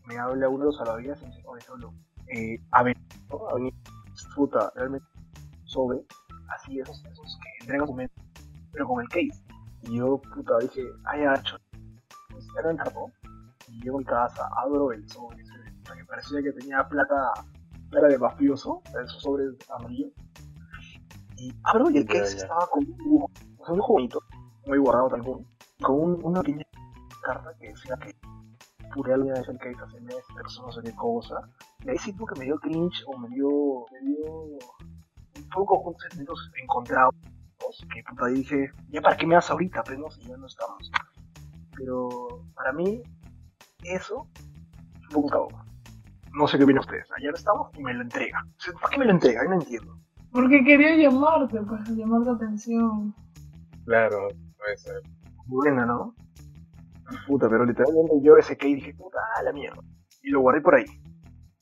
me 0.06 0.18
habla 0.18 0.50
uno 0.50 0.60
de 0.60 0.66
los 0.66 0.78
salvavidas 0.78 1.22
y 1.22 1.26
me 1.26 1.36
dice, 1.36 1.44
oye, 1.48 1.62
solo. 1.62 1.94
Eh, 2.28 2.58
a 2.72 2.84
ver, 2.84 2.98
a 3.50 3.56
venir. 3.56 3.74
Puta, 4.36 4.72
realmente 4.76 5.08
sobre. 5.66 6.00
Así, 6.50 6.80
esos, 6.80 7.04
esos 7.06 7.40
que 7.42 7.50
entregan 7.62 7.88
su 7.88 7.94
mente. 7.94 8.14
Pero 8.72 8.88
con 8.88 9.02
el 9.02 9.10
case. 9.10 9.43
Y 9.84 9.98
yo, 9.98 10.20
puta, 10.34 10.58
dije, 10.60 10.84
ay, 11.06 11.24
hacho. 11.26 11.58
Pues 12.30 12.46
ya 12.56 12.62
no 12.64 12.72
encargó. 12.72 13.12
Y 13.68 13.82
llego 13.82 13.98
a 13.98 14.00
mi 14.00 14.06
casa, 14.06 14.48
abro 14.58 14.92
el 14.92 15.08
sobre 15.10 15.42
ese, 15.42 15.54
que 15.96 16.06
parecía 16.06 16.42
que 16.42 16.52
tenía 16.54 16.88
plata, 16.88 17.32
plata 17.90 18.08
de 18.08 18.18
mafioso, 18.18 18.82
esos 19.04 19.22
sobres 19.22 19.50
amarillos. 19.70 20.12
Y 21.38 21.54
abro 21.64 21.90
y 21.90 21.98
el 21.98 22.08
Ya, 22.08 22.14
case 22.20 22.38
estaba 22.38 22.68
con 22.68 22.84
un 22.86 22.98
dibujo, 22.98 23.32
un 23.70 23.80
bonito, 23.80 24.20
muy 24.68 24.78
borrado 24.78 25.10
tal 25.10 25.24
cual, 25.24 25.46
con 25.82 25.96
un- 26.00 26.20
una 26.24 26.42
pequeña 26.42 26.64
carta 27.22 27.54
que 27.60 27.70
decía 27.70 27.98
que 27.98 28.16
puré 28.94 29.14
alguna 29.14 29.34
vez 29.36 29.48
el 29.50 29.58
case 29.58 29.76
hace 29.84 30.00
meses, 30.02 30.24
pero 30.36 30.48
no 30.66 30.72
sé 30.72 30.82
qué 30.84 30.96
cosa. 30.96 31.36
Y 31.84 31.90
ahí 31.90 31.98
sí 31.98 32.14
como 32.14 32.28
que 32.28 32.40
me 32.40 32.46
dio 32.46 32.60
cringe 32.60 33.04
o 33.08 33.18
me 33.18 33.28
dio, 33.30 33.86
me 33.92 34.00
dio 34.08 34.32
un 34.34 35.50
poco 35.54 35.84
con 35.84 35.98
sentimientos 35.98 36.52
encontrados 36.62 37.16
que 37.94 38.04
puta 38.04 38.28
dije, 38.28 38.72
ya 38.90 39.02
para 39.02 39.18
qué 39.18 39.26
me 39.26 39.36
das 39.36 39.50
ahorita, 39.50 39.84
pero 39.84 40.00
no, 40.00 40.12
si 40.12 40.22
ya 40.22 40.38
no 40.38 40.48
estamos. 40.48 40.92
Pero 41.76 42.10
para 42.56 42.74
mí, 42.74 43.02
eso 43.84 44.28
fue 45.10 45.24
un 45.24 45.30
cabo. 45.30 45.48
No 46.34 46.48
sé 46.48 46.58
qué 46.58 46.64
opinan 46.64 46.82
ustedes. 46.82 47.08
Ya 47.22 47.30
no 47.30 47.36
estamos 47.36 47.70
y 47.78 47.84
me 47.84 47.94
lo 47.94 48.02
entrega. 48.02 48.44
O 48.46 48.62
sea, 48.62 48.74
¿Para 48.74 48.90
qué 48.90 48.98
me 49.00 49.06
lo 49.06 49.12
entrega? 49.12 49.44
Yo 49.44 49.50
no 49.50 49.56
entiendo. 49.56 49.98
Porque 50.32 50.64
quería 50.64 50.96
llamarte, 50.96 51.62
pues, 51.62 51.90
llamar 51.90 52.22
la 52.22 52.34
atención. 52.34 53.14
Claro, 53.86 54.30
puede 54.58 54.78
ser. 54.78 55.02
Buena, 55.46 55.86
¿no? 55.86 56.16
Puta, 57.28 57.50
pero 57.50 57.66
literalmente 57.66 58.16
yo 58.24 58.38
ese 58.38 58.58
que 58.58 58.68
dije, 58.68 58.94
puta, 58.96 59.20
a 59.36 59.44
la 59.44 59.54
mierda. 59.54 59.82
Y 60.24 60.30
lo 60.30 60.42
guardé 60.42 60.62
por 60.62 60.76
ahí. 60.76 60.86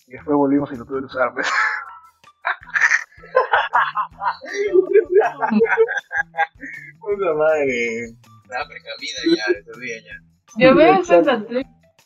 Y 0.07 0.13
después 0.13 0.37
volvimos 0.37 0.71
y 0.71 0.77
lo 0.77 0.85
tuve 0.85 0.99
que 0.99 1.05
usar. 1.07 1.33
pues. 1.33 1.49
Puta 6.99 7.33
madre. 7.33 8.05
Estaba 8.43 8.67
precavida 8.67 9.19
ya, 9.35 9.45
ese 9.53 9.79
día 9.79 9.97
ya. 10.03 10.15
Ya 10.57 10.73
veo 10.73 11.01
tele. 11.47 11.65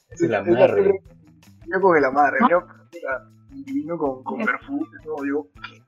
Esa 0.10 0.26
es 0.26 0.30
la 0.30 0.44
madre. 0.44 0.92
Yo 1.68 1.82
con 1.82 1.98
el 1.98 2.06
amarre, 2.06 2.38
yo 2.50 2.62
puta, 2.62 3.30
y 3.52 3.74
vino 3.74 3.98
con, 3.98 4.24
con 4.24 4.38
perfume, 4.46 4.86
todo, 5.04 5.24
digo, 5.24 5.50
¿qué? 5.56 5.82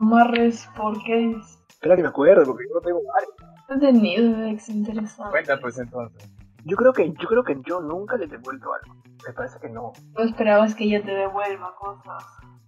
Amarres, 0.00 0.68
¿por 0.76 1.00
qué? 1.04 1.36
Espera 1.68 1.94
que 1.94 2.02
me 2.02 2.08
acuerde, 2.08 2.44
porque 2.44 2.64
yo 2.68 2.74
no 2.74 2.80
tengo 2.80 3.00
varios. 3.14 3.32
He 3.68 3.78
tenido 3.78 4.44
ex 4.46 4.68
interesante. 4.68 5.30
Cuenta 5.30 5.60
pues 5.60 5.78
entonces. 5.78 6.28
Yo 6.64 6.76
creo 6.76 6.92
que 6.92 7.12
yo 7.12 7.28
creo 7.28 7.44
que 7.44 7.56
yo 7.64 7.80
nunca 7.80 8.16
le 8.16 8.24
he 8.24 8.28
devuelto 8.28 8.72
algo. 8.72 9.02
Me 9.26 9.32
parece 9.32 9.58
que 9.60 9.68
no. 9.68 9.92
No 10.12 10.24
esperabas 10.24 10.74
que 10.74 10.84
ella 10.84 11.02
te 11.02 11.12
devuelva 11.12 11.74
cosas. 11.76 12.24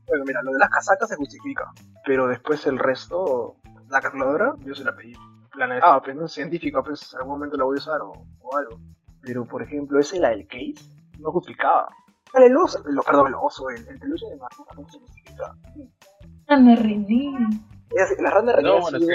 Bueno, 0.07 0.25
mira, 0.27 0.43
lo 0.43 0.53
de 0.53 0.59
las 0.59 0.71
casacas 0.71 1.09
se 1.09 1.17
justifica, 1.17 1.73
pero 2.05 2.27
después 2.29 2.67
el 2.67 2.79
resto, 2.79 3.57
la 3.89 4.01
calculadora, 4.01 4.55
yo 4.61 4.75
se 4.75 4.85
la 4.85 4.95
pedí. 4.95 5.15
La 5.57 5.67
necesitaba, 5.67 6.03
pues, 6.03 6.17
no 6.17 6.29
científica, 6.29 6.83
pues 6.83 7.13
en 7.13 7.21
algún 7.21 7.35
momento 7.35 7.57
la 7.57 7.65
voy 7.65 7.77
a 7.77 7.79
usar 7.79 8.01
o, 8.01 8.13
o 8.41 8.57
algo. 8.57 8.81
Pero, 9.23 9.45
por 9.45 9.63
ejemplo, 9.63 9.99
ese, 9.99 10.19
la 10.19 10.31
del 10.31 10.47
case, 10.47 10.75
no 11.19 11.31
justificaba. 11.33 11.89
El 12.35 12.57
oso, 12.57 12.83
el, 12.87 12.97
perdón, 13.07 13.29
el 13.29 13.35
oso, 13.35 13.71
el, 13.71 13.87
el 13.87 13.99
peluche 13.99 14.27
de 14.27 14.37
Marco 14.37 14.65
tampoco 14.67 14.91
se 14.91 14.99
justifica. 14.99 15.55
Anda, 16.49 16.75
René. 16.75 17.33
La 18.19 18.31
rana 18.31 18.57
No, 18.61 18.91
realidad 18.91 19.15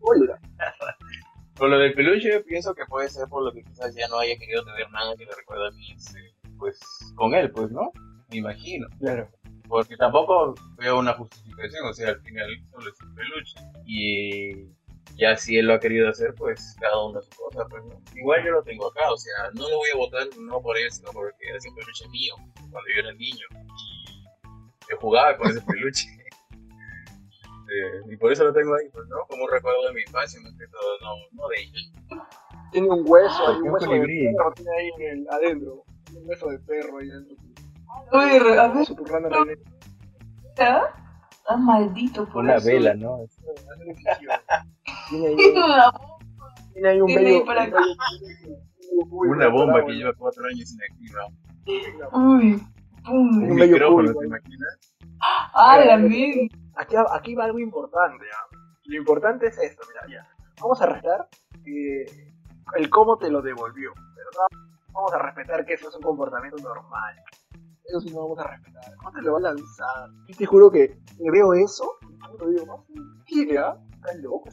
bueno. 0.00 0.34
Por 1.56 1.68
lo 1.68 1.78
del 1.78 1.94
peluche, 1.94 2.32
yo 2.32 2.44
pienso 2.44 2.74
que 2.74 2.84
puede 2.86 3.08
ser 3.08 3.28
por 3.28 3.44
lo 3.44 3.52
que 3.52 3.62
quizás 3.62 3.94
ya 3.94 4.08
no 4.08 4.18
haya 4.18 4.36
querido 4.36 4.64
tener 4.64 4.90
nada 4.90 5.14
que 5.16 5.24
le 5.24 5.32
recuerde 5.36 5.68
a 5.68 5.70
mí, 5.70 5.92
este, 5.92 6.18
pues, 6.58 6.80
con 7.14 7.32
él, 7.34 7.52
pues, 7.52 7.70
¿no? 7.70 7.92
Me 8.30 8.38
imagino. 8.38 8.88
Claro. 8.98 9.28
Porque 9.68 9.96
tampoco 9.96 10.54
veo 10.76 10.98
una 10.98 11.14
justificación, 11.14 11.86
o 11.86 11.92
sea, 11.92 12.10
al 12.10 12.20
final 12.20 12.62
solo 12.70 12.90
es 12.90 13.00
un 13.00 13.14
peluche. 13.14 13.54
Y 13.86 14.68
ya 15.16 15.36
si 15.36 15.58
él 15.58 15.66
lo 15.66 15.74
ha 15.74 15.80
querido 15.80 16.08
hacer, 16.08 16.34
pues 16.34 16.76
cada 16.80 17.04
uno 17.04 17.22
su 17.22 17.30
cosa, 17.30 17.66
pues, 17.68 17.84
¿no? 17.84 18.00
Igual 18.14 18.44
yo 18.44 18.50
lo 18.52 18.62
tengo 18.62 18.88
acá, 18.88 19.10
o 19.10 19.16
sea, 19.16 19.50
no 19.54 19.68
lo 19.68 19.78
voy 19.78 19.88
a 19.92 19.96
votar 19.96 20.26
no 20.38 20.60
por 20.60 20.76
él, 20.76 20.90
sino 20.90 21.10
porque 21.12 21.44
es 21.54 21.66
un 21.66 21.74
peluche 21.74 22.08
mío, 22.08 22.34
cuando 22.70 22.88
yo 22.94 23.00
era 23.00 23.12
niño. 23.12 23.46
Y 23.62 24.90
yo 24.90 24.96
jugaba 25.00 25.36
con 25.36 25.50
ese 25.50 25.60
peluche. 25.62 26.06
Eh, 27.66 28.12
y 28.12 28.16
por 28.18 28.30
eso 28.30 28.44
lo 28.44 28.52
tengo 28.52 28.74
ahí, 28.74 28.88
pues, 28.92 29.08
¿no? 29.08 29.16
Como 29.26 29.44
un 29.44 29.50
recuerdo 29.50 29.86
de 29.86 29.94
mi 29.94 30.02
infancia, 30.02 30.38
más 30.42 30.52
que 30.52 30.66
todo, 30.68 30.98
no, 31.00 31.14
no 31.32 31.48
de 31.48 31.62
ella. 31.62 32.28
Tiene 32.70 32.88
un 32.88 33.02
hueso, 33.06 33.48
hay 33.48 33.56
Un 33.56 33.70
hueso 33.70 33.90
de 33.90 34.00
perro 34.00 34.52
tiene 34.54 34.70
ahí 34.78 34.90
en 34.98 35.18
el, 35.18 35.28
adentro. 35.30 35.82
Un 36.14 36.28
hueso 36.28 36.48
de 36.50 36.58
perro 36.58 36.98
ahí 36.98 37.08
dentro. 37.08 37.36
A 38.12 38.68
ver, 38.68 38.86
tu 38.86 39.04
rana 39.04 39.28
René. 39.28 39.56
¿estás 40.46 41.58
maldito 41.58 42.26
por 42.26 42.44
Una 42.44 42.56
eso. 42.56 42.66
vela, 42.68 42.94
¿no? 42.94 43.18
Tiene 45.10 45.26
ahí, 45.26 45.34
Una 45.34 45.92
tiene 46.72 46.88
ahí 46.88 47.00
un 47.00 47.06
Tiene 47.06 47.24
bello. 47.24 47.44
Uy, 49.10 49.28
Una 49.28 49.48
bomba 49.48 49.84
que 49.84 49.92
lleva 49.92 50.12
cuatro 50.16 50.44
años 50.46 50.72
inactiva. 50.72 51.26
Uy, 52.12 52.62
pum. 53.04 53.36
Un 53.36 53.50
Un 53.50 53.56
bello 53.56 53.72
micrófono, 53.72 53.96
público. 54.12 54.20
¿te 54.20 54.26
imaginas? 54.26 54.78
Ah, 55.54 55.78
la 55.84 55.96
mierda. 55.96 56.54
Aquí, 56.76 56.96
aquí 57.12 57.34
va 57.34 57.44
algo 57.44 57.58
importante, 57.58 58.24
¿ya? 58.24 58.58
Lo 58.84 58.96
importante 58.96 59.46
es 59.48 59.58
esto, 59.58 59.82
mira, 59.88 60.02
ya. 60.22 60.28
Vamos 60.60 60.80
a 60.82 60.86
restar 60.86 61.28
eh, 61.66 62.04
el 62.76 62.90
cómo 62.90 63.16
te 63.18 63.30
lo 63.30 63.42
devolvió, 63.42 63.92
no 63.94 64.58
vamos 64.92 65.12
a 65.12 65.18
respetar 65.18 65.64
que 65.64 65.74
eso 65.74 65.88
es 65.88 65.96
un 65.96 66.02
comportamiento 66.02 66.56
normal. 66.62 67.14
Eso 67.84 68.00
sí 68.00 68.10
no 68.10 68.22
vamos 68.22 68.38
a 68.38 68.48
respetar. 68.48 68.96
¿Cómo 68.96 69.12
te 69.12 69.22
lo 69.22 69.32
va 69.32 69.38
a 69.38 69.42
lanzar? 69.42 70.10
Yo 70.28 70.36
te 70.36 70.46
juro 70.46 70.70
que 70.70 70.96
me 71.20 71.30
veo 71.30 71.52
eso 71.54 71.98
y 72.46 72.50
digo, 72.50 72.66
no, 72.66 72.86
¿qué, 73.26 73.58
ah? 73.58 73.76
Estás 73.94 74.16
loco. 74.16 74.44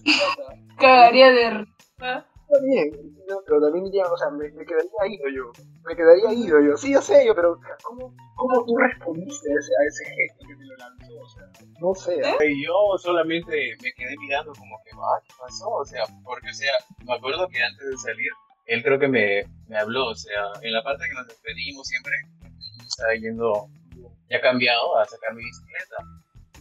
Cagaría 0.77 1.31
de 1.31 1.49
risa. 1.59 2.25
Está 2.51 2.65
bien, 2.65 2.91
no, 3.29 3.39
pero 3.45 3.61
también 3.61 3.89
ya, 3.93 4.03
o 4.11 4.17
sea, 4.17 4.29
me, 4.29 4.51
me 4.51 4.65
quedaría 4.65 5.07
ido 5.07 5.29
yo. 5.29 5.51
Me 5.85 5.95
quedaría 5.95 6.33
ido 6.33 6.59
yo. 6.59 6.75
Sí, 6.75 6.91
yo 6.91 7.01
sé 7.01 7.25
yo, 7.25 7.33
pero 7.33 7.57
¿cómo, 7.81 8.13
cómo 8.35 8.65
tú 8.65 8.75
respondiste 8.75 9.49
a 9.49 9.57
ese, 9.57 9.71
a 9.71 9.83
ese 9.87 10.03
gesto 10.03 10.45
que 10.45 10.55
te 10.57 10.65
lo 10.65 10.75
lanzó? 10.75 11.13
O 11.17 11.29
sea, 11.29 11.43
no 11.79 11.95
sé. 11.95 12.45
Y 12.45 12.65
yo 12.65 12.97
solamente 12.97 13.77
me 13.81 13.93
quedé 13.93 14.17
mirando 14.19 14.51
como 14.51 14.75
que, 14.83 14.91
ah, 14.95 15.21
¿qué 15.23 15.33
pasó? 15.39 15.69
O 15.69 15.85
sea, 15.85 16.03
porque, 16.25 16.49
o 16.49 16.53
sea, 16.53 16.73
me 17.05 17.13
acuerdo 17.13 17.47
que 17.47 17.63
antes 17.63 17.89
de 17.89 17.97
salir, 17.97 18.31
él 18.65 18.83
creo 18.83 18.99
que 18.99 19.07
me, 19.07 19.43
me 19.69 19.77
habló, 19.77 20.07
o 20.07 20.15
sea, 20.15 20.51
en 20.61 20.73
la 20.73 20.83
parte 20.83 21.05
que 21.07 21.13
nos 21.13 21.27
despedimos 21.27 21.87
siempre, 21.87 22.13
estaba 23.01 23.15
yendo 23.15 23.67
ya 24.29 24.39
cambiado 24.41 24.97
a 24.99 25.05
sacar 25.05 25.33
mi 25.33 25.43
bicicleta. 25.43 25.95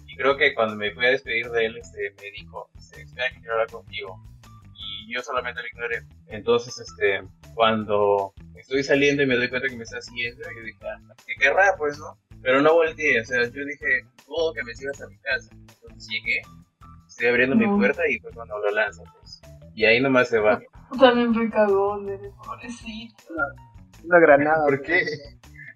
Y 0.06 0.16
creo 0.16 0.36
que 0.36 0.54
cuando 0.54 0.74
me 0.76 0.90
fui 0.92 1.06
a 1.06 1.10
despedir 1.10 1.50
de 1.50 1.66
él, 1.66 1.76
este, 1.76 2.14
me 2.20 2.30
dijo, 2.32 2.68
este, 2.78 3.02
espera 3.02 3.30
que 3.30 3.38
quiero 3.40 3.52
hablar 3.52 3.70
contigo. 3.70 4.16
Y 4.74 5.12
yo 5.14 5.22
solamente 5.22 5.60
lo 5.60 5.68
ignoré. 5.68 6.02
Entonces, 6.28 6.78
este, 6.78 7.22
cuando 7.54 8.32
estoy 8.56 8.82
saliendo 8.82 9.22
y 9.22 9.26
me 9.26 9.36
doy 9.36 9.48
cuenta 9.50 9.68
que 9.68 9.76
me 9.76 9.84
está 9.84 10.00
siguiendo, 10.00 10.42
yo 10.42 10.64
dije, 10.64 10.78
ah, 10.82 11.14
¿qué 11.26 11.34
querrá? 11.38 11.74
Pues, 11.76 11.98
¿no? 11.98 12.18
Pero 12.42 12.62
no 12.62 12.72
volteé, 12.72 13.20
o 13.20 13.24
sea, 13.24 13.42
yo 13.44 13.64
dije, 13.66 13.86
dudo 14.26 14.54
que 14.54 14.64
me 14.64 14.74
sigas 14.74 15.00
a 15.02 15.06
mi 15.08 15.18
casa. 15.18 15.50
Entonces 15.52 16.08
llegué, 16.08 16.40
estoy 17.06 17.28
abriendo 17.28 17.54
mi 17.54 17.66
No. 17.66 17.76
puerta 17.76 18.08
y 18.08 18.18
pues 18.20 18.34
cuando 18.34 18.58
lo 18.58 18.70
lanzo, 18.70 19.04
pues. 19.20 19.42
Y 19.74 19.84
ahí 19.84 20.00
nomás 20.00 20.28
se 20.30 20.38
va. 20.38 20.60
También 20.98 21.34
fue 21.34 21.48
cagón, 21.50 22.08
eres 22.08 22.32
pobrecito. 22.44 23.34
Una 24.04 24.18
granada. 24.18 24.64
¿Por 24.64 24.80
qué? 24.82 25.04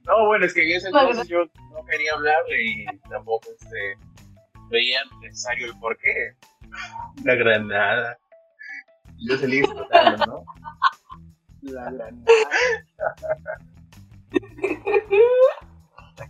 No, 0.06 0.26
bueno, 0.26 0.44
es 0.44 0.52
que 0.52 0.62
en 0.62 0.76
ese 0.76 0.88
entonces 0.88 1.26
yo 1.28 1.44
no 1.72 1.84
quería 1.86 2.12
hablarle 2.12 2.64
y 2.64 2.84
tampoco 3.08 3.48
este, 3.58 3.96
veía 4.70 5.00
necesario 5.22 5.66
el 5.66 5.78
por 5.78 5.96
qué. 5.98 6.34
Una 7.22 7.34
granada. 7.34 8.18
Yo 9.18 9.38
salí 9.38 9.58
explotando, 9.58 10.26
¿no? 10.26 10.44
La 11.62 11.90
granada. 11.90 12.24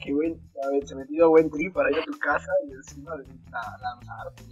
Que 0.03 0.13
buen, 0.13 0.39
a 0.63 0.69
ver, 0.69 0.87
se 0.87 0.95
metió 0.95 1.31
buen 1.31 1.51
trip 1.51 1.73
para 1.73 1.91
ir 1.91 1.99
a 1.99 2.05
tu 2.05 2.19
casa 2.19 2.51
y 2.67 2.73
encima 2.73 3.17
de 3.17 3.25
la 3.51 3.79
lanzarte. 3.81 4.45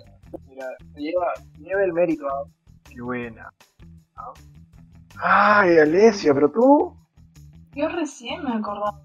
Mira, 0.49 0.67
te 0.95 1.01
lleva, 1.01 1.33
lleva 1.59 1.85
el 1.85 1.93
mérito. 1.93 2.27
¿ah? 2.29 2.45
Qué 2.89 3.01
buena. 3.01 3.53
¿ah? 4.17 4.33
Ay, 5.17 5.79
Alesia, 5.79 6.33
pero 6.33 6.51
tú. 6.51 6.97
Yo 7.75 7.89
recién 7.89 8.45
me 8.45 8.55
acordaba. 8.55 9.03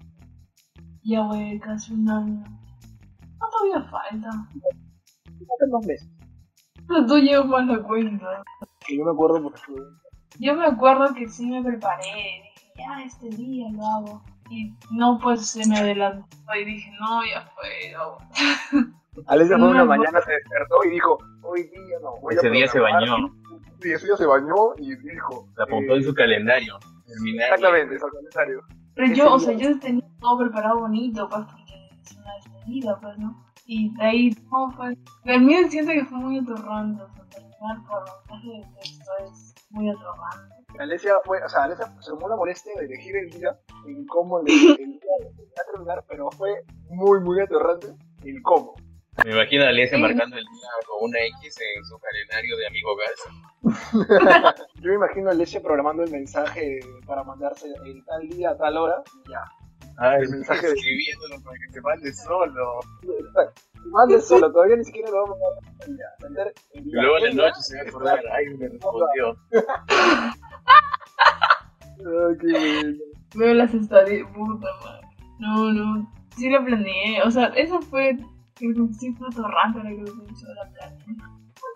Ya, 1.08 1.22
güey, 1.22 1.58
casi 1.60 1.94
un 1.94 2.08
año. 2.10 2.44
No 3.40 3.48
todavía 3.50 3.82
falta. 3.90 4.28
Hace 4.28 5.66
dos 5.70 5.86
meses. 5.86 6.08
Pero 6.86 7.06
tú 7.06 7.16
llevas 7.18 7.46
más 7.46 7.66
la 7.66 7.82
cuenta. 7.82 8.42
Que 8.86 8.98
yo 8.98 9.04
me 9.06 9.12
acuerdo 9.12 9.42
porque 9.42 9.58
fue. 9.58 9.76
Yo 10.38 10.54
me 10.54 10.66
acuerdo 10.66 11.14
que 11.14 11.26
sí 11.28 11.46
me 11.46 11.62
preparé. 11.62 12.02
Dije, 12.04 12.72
ya, 12.76 13.02
este 13.04 13.28
día 13.30 13.68
lo 13.72 13.86
hago. 13.86 14.22
Y 14.50 14.74
no, 14.90 15.18
pues 15.22 15.46
se 15.46 15.66
me 15.66 15.78
adelantó 15.78 16.26
y 16.60 16.64
dije, 16.64 16.90
no, 17.00 17.20
ya 17.24 17.48
fue. 17.54 17.92
no. 17.94 18.18
Alesia 19.28 19.56
fue 19.56 19.64
No, 19.64 19.70
una 19.70 19.84
mañana, 19.84 20.20
se 20.20 20.32
despertó 20.32 20.76
y 20.84 20.90
dijo: 20.90 21.18
Hoy 21.42 21.62
día 21.62 21.98
no. 22.02 22.16
Voy 22.20 22.34
a 22.34 22.38
Ese 22.38 22.50
día 22.50 22.66
se 22.66 22.72
programar". 22.78 23.08
bañó, 23.08 23.34
Sí, 23.80 23.92
ese 23.92 24.06
día 24.06 24.16
se 24.16 24.26
bañó 24.26 24.74
y 24.76 24.94
dijo. 24.96 25.48
se 25.56 25.62
apuntó 25.62 25.94
eh, 25.94 25.96
en 25.96 26.04
su 26.04 26.14
calendario. 26.14 26.78
Terminar. 27.06 27.46
Exactamente, 27.54 27.94
es 27.96 28.02
el 28.02 28.10
calendario. 28.10 28.60
Pero 28.98 29.14
yo, 29.14 29.34
o 29.34 29.38
sea, 29.38 29.52
yo 29.54 29.78
tenía 29.78 30.02
todo 30.18 30.38
preparado 30.38 30.80
bonito, 30.80 31.28
pues, 31.28 31.44
porque 31.44 31.88
es 32.02 32.16
una 32.16 32.34
despedida, 32.34 32.98
pues, 33.00 33.16
¿no? 33.18 33.44
Y 33.64 33.94
de 33.94 34.02
ahí, 34.04 34.36
no, 34.50 34.74
pues, 34.76 34.98
de 35.22 35.38
mí 35.38 35.54
siento 35.68 35.92
que 35.92 36.04
fue 36.04 36.18
muy 36.18 36.38
atorrante, 36.40 37.04
o 37.04 37.08
sea, 37.14 37.24
terminar 37.26 37.76
por 37.86 38.02
mensaje 38.02 38.48
de 38.48 38.74
texto 38.74 39.10
es 39.24 39.54
muy 39.70 39.88
atorrante. 39.88 40.56
Alesia 40.80 41.12
fue, 41.24 41.40
o 41.44 41.48
sea, 41.48 41.62
Alesia 41.62 41.94
se 42.00 42.10
tomó 42.10 42.28
la 42.28 42.34
molestia 42.34 42.72
de 42.76 42.86
elegir 42.86 43.14
el 43.14 43.30
día 43.30 43.56
en 43.86 44.04
cómo 44.06 44.40
el, 44.40 44.48
el 44.48 44.76
día 44.76 45.62
a 45.62 45.70
terminar, 45.70 46.04
pero 46.08 46.28
fue 46.32 46.64
muy, 46.90 47.20
muy 47.20 47.40
aterrante 47.40 47.94
el 48.24 48.42
cómo. 48.42 48.74
Me 49.24 49.32
imagino 49.32 49.64
a 49.64 49.68
Alicia 49.68 49.98
marcando 49.98 50.36
el 50.36 50.44
día 50.44 50.68
con 50.86 51.08
una 51.10 51.18
X 51.20 51.56
en 51.76 51.84
su 51.84 51.98
calendario 51.98 52.56
de 52.56 52.66
amigo 52.66 52.90
gas. 52.96 54.54
Yo 54.76 54.88
me 54.90 54.94
imagino 54.94 55.28
a 55.28 55.32
Alesia 55.32 55.60
programando 55.60 56.04
el 56.04 56.10
mensaje 56.10 56.78
para 57.06 57.24
mandarse 57.24 57.66
el 57.84 58.04
tal 58.04 58.28
día 58.28 58.50
a 58.50 58.56
tal 58.56 58.76
hora, 58.76 59.02
y 59.26 59.30
ya. 59.30 59.42
Ay, 59.98 60.22
El 60.22 60.30
mensaje 60.30 60.68
de- 60.68 60.74
escribiéndolo 60.74 61.42
para 61.42 61.56
que 61.58 61.72
se 61.72 61.80
mande 61.80 62.12
solo. 62.14 62.80
Exacto. 63.02 63.62
Mande 63.90 64.20
solo, 64.20 64.52
todavía 64.52 64.76
ni 64.76 64.84
siquiera 64.84 65.08
lo 65.10 65.22
vamos 65.22 65.38
a 65.40 66.22
mandar. 66.22 66.52
Luego 66.84 67.18
en 67.18 67.36
la 67.36 67.48
noche 67.48 67.60
se 67.62 67.76
va 67.76 67.82
a 67.82 67.88
acordar, 67.88 68.20
ay, 68.32 68.46
me 68.58 68.68
respondió. 68.68 69.36
Ay, 71.98 72.36
qué. 72.40 72.94
Veo 73.38 73.54
las 73.54 73.72
estadísticas, 73.72 74.32
puta 74.34 74.68
madre. 74.84 75.06
No, 75.38 75.72
no, 75.72 76.12
sí 76.36 76.50
lo 76.50 76.64
planeé, 76.64 77.22
o 77.22 77.30
sea, 77.30 77.46
eso 77.56 77.80
fue, 77.80 78.18
que 78.58 78.74
sí 78.98 79.12
fue 79.14 79.28
atorrante 79.28 79.78
lo 79.78 80.04
que 80.04 80.12
me 80.14 80.32
hizo 80.32 80.46
la. 80.54 80.70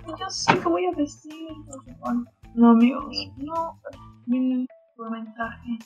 Pues 0.05 0.19
Yo 0.19 0.29
sé 0.31 0.59
que 0.59 0.69
voy 0.69 0.87
a 0.87 0.93
decir, 0.97 1.51
no 1.67 1.83
sé 1.85 1.97
cuánto. 2.01 2.31
No, 2.55 2.71
amigos, 2.71 3.05
no, 3.37 3.81
por 4.97 5.11
mensaje. 5.11 5.79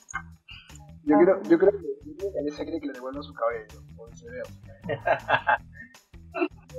Yo 1.05 1.19
creo, 1.19 1.43
yo 1.45 1.59
creo 1.59 1.71
que, 1.73 1.87
yo 2.05 2.17
creo 2.17 2.33
que 2.33 2.39
Alesia 2.41 2.65
cree 2.65 2.81
que 2.81 2.87
le 2.89 2.93
devuelvan 2.95 3.23
su 3.23 3.33
cabello, 3.33 3.81
o 3.97 4.15
se 4.15 4.27
vea. 4.31 4.43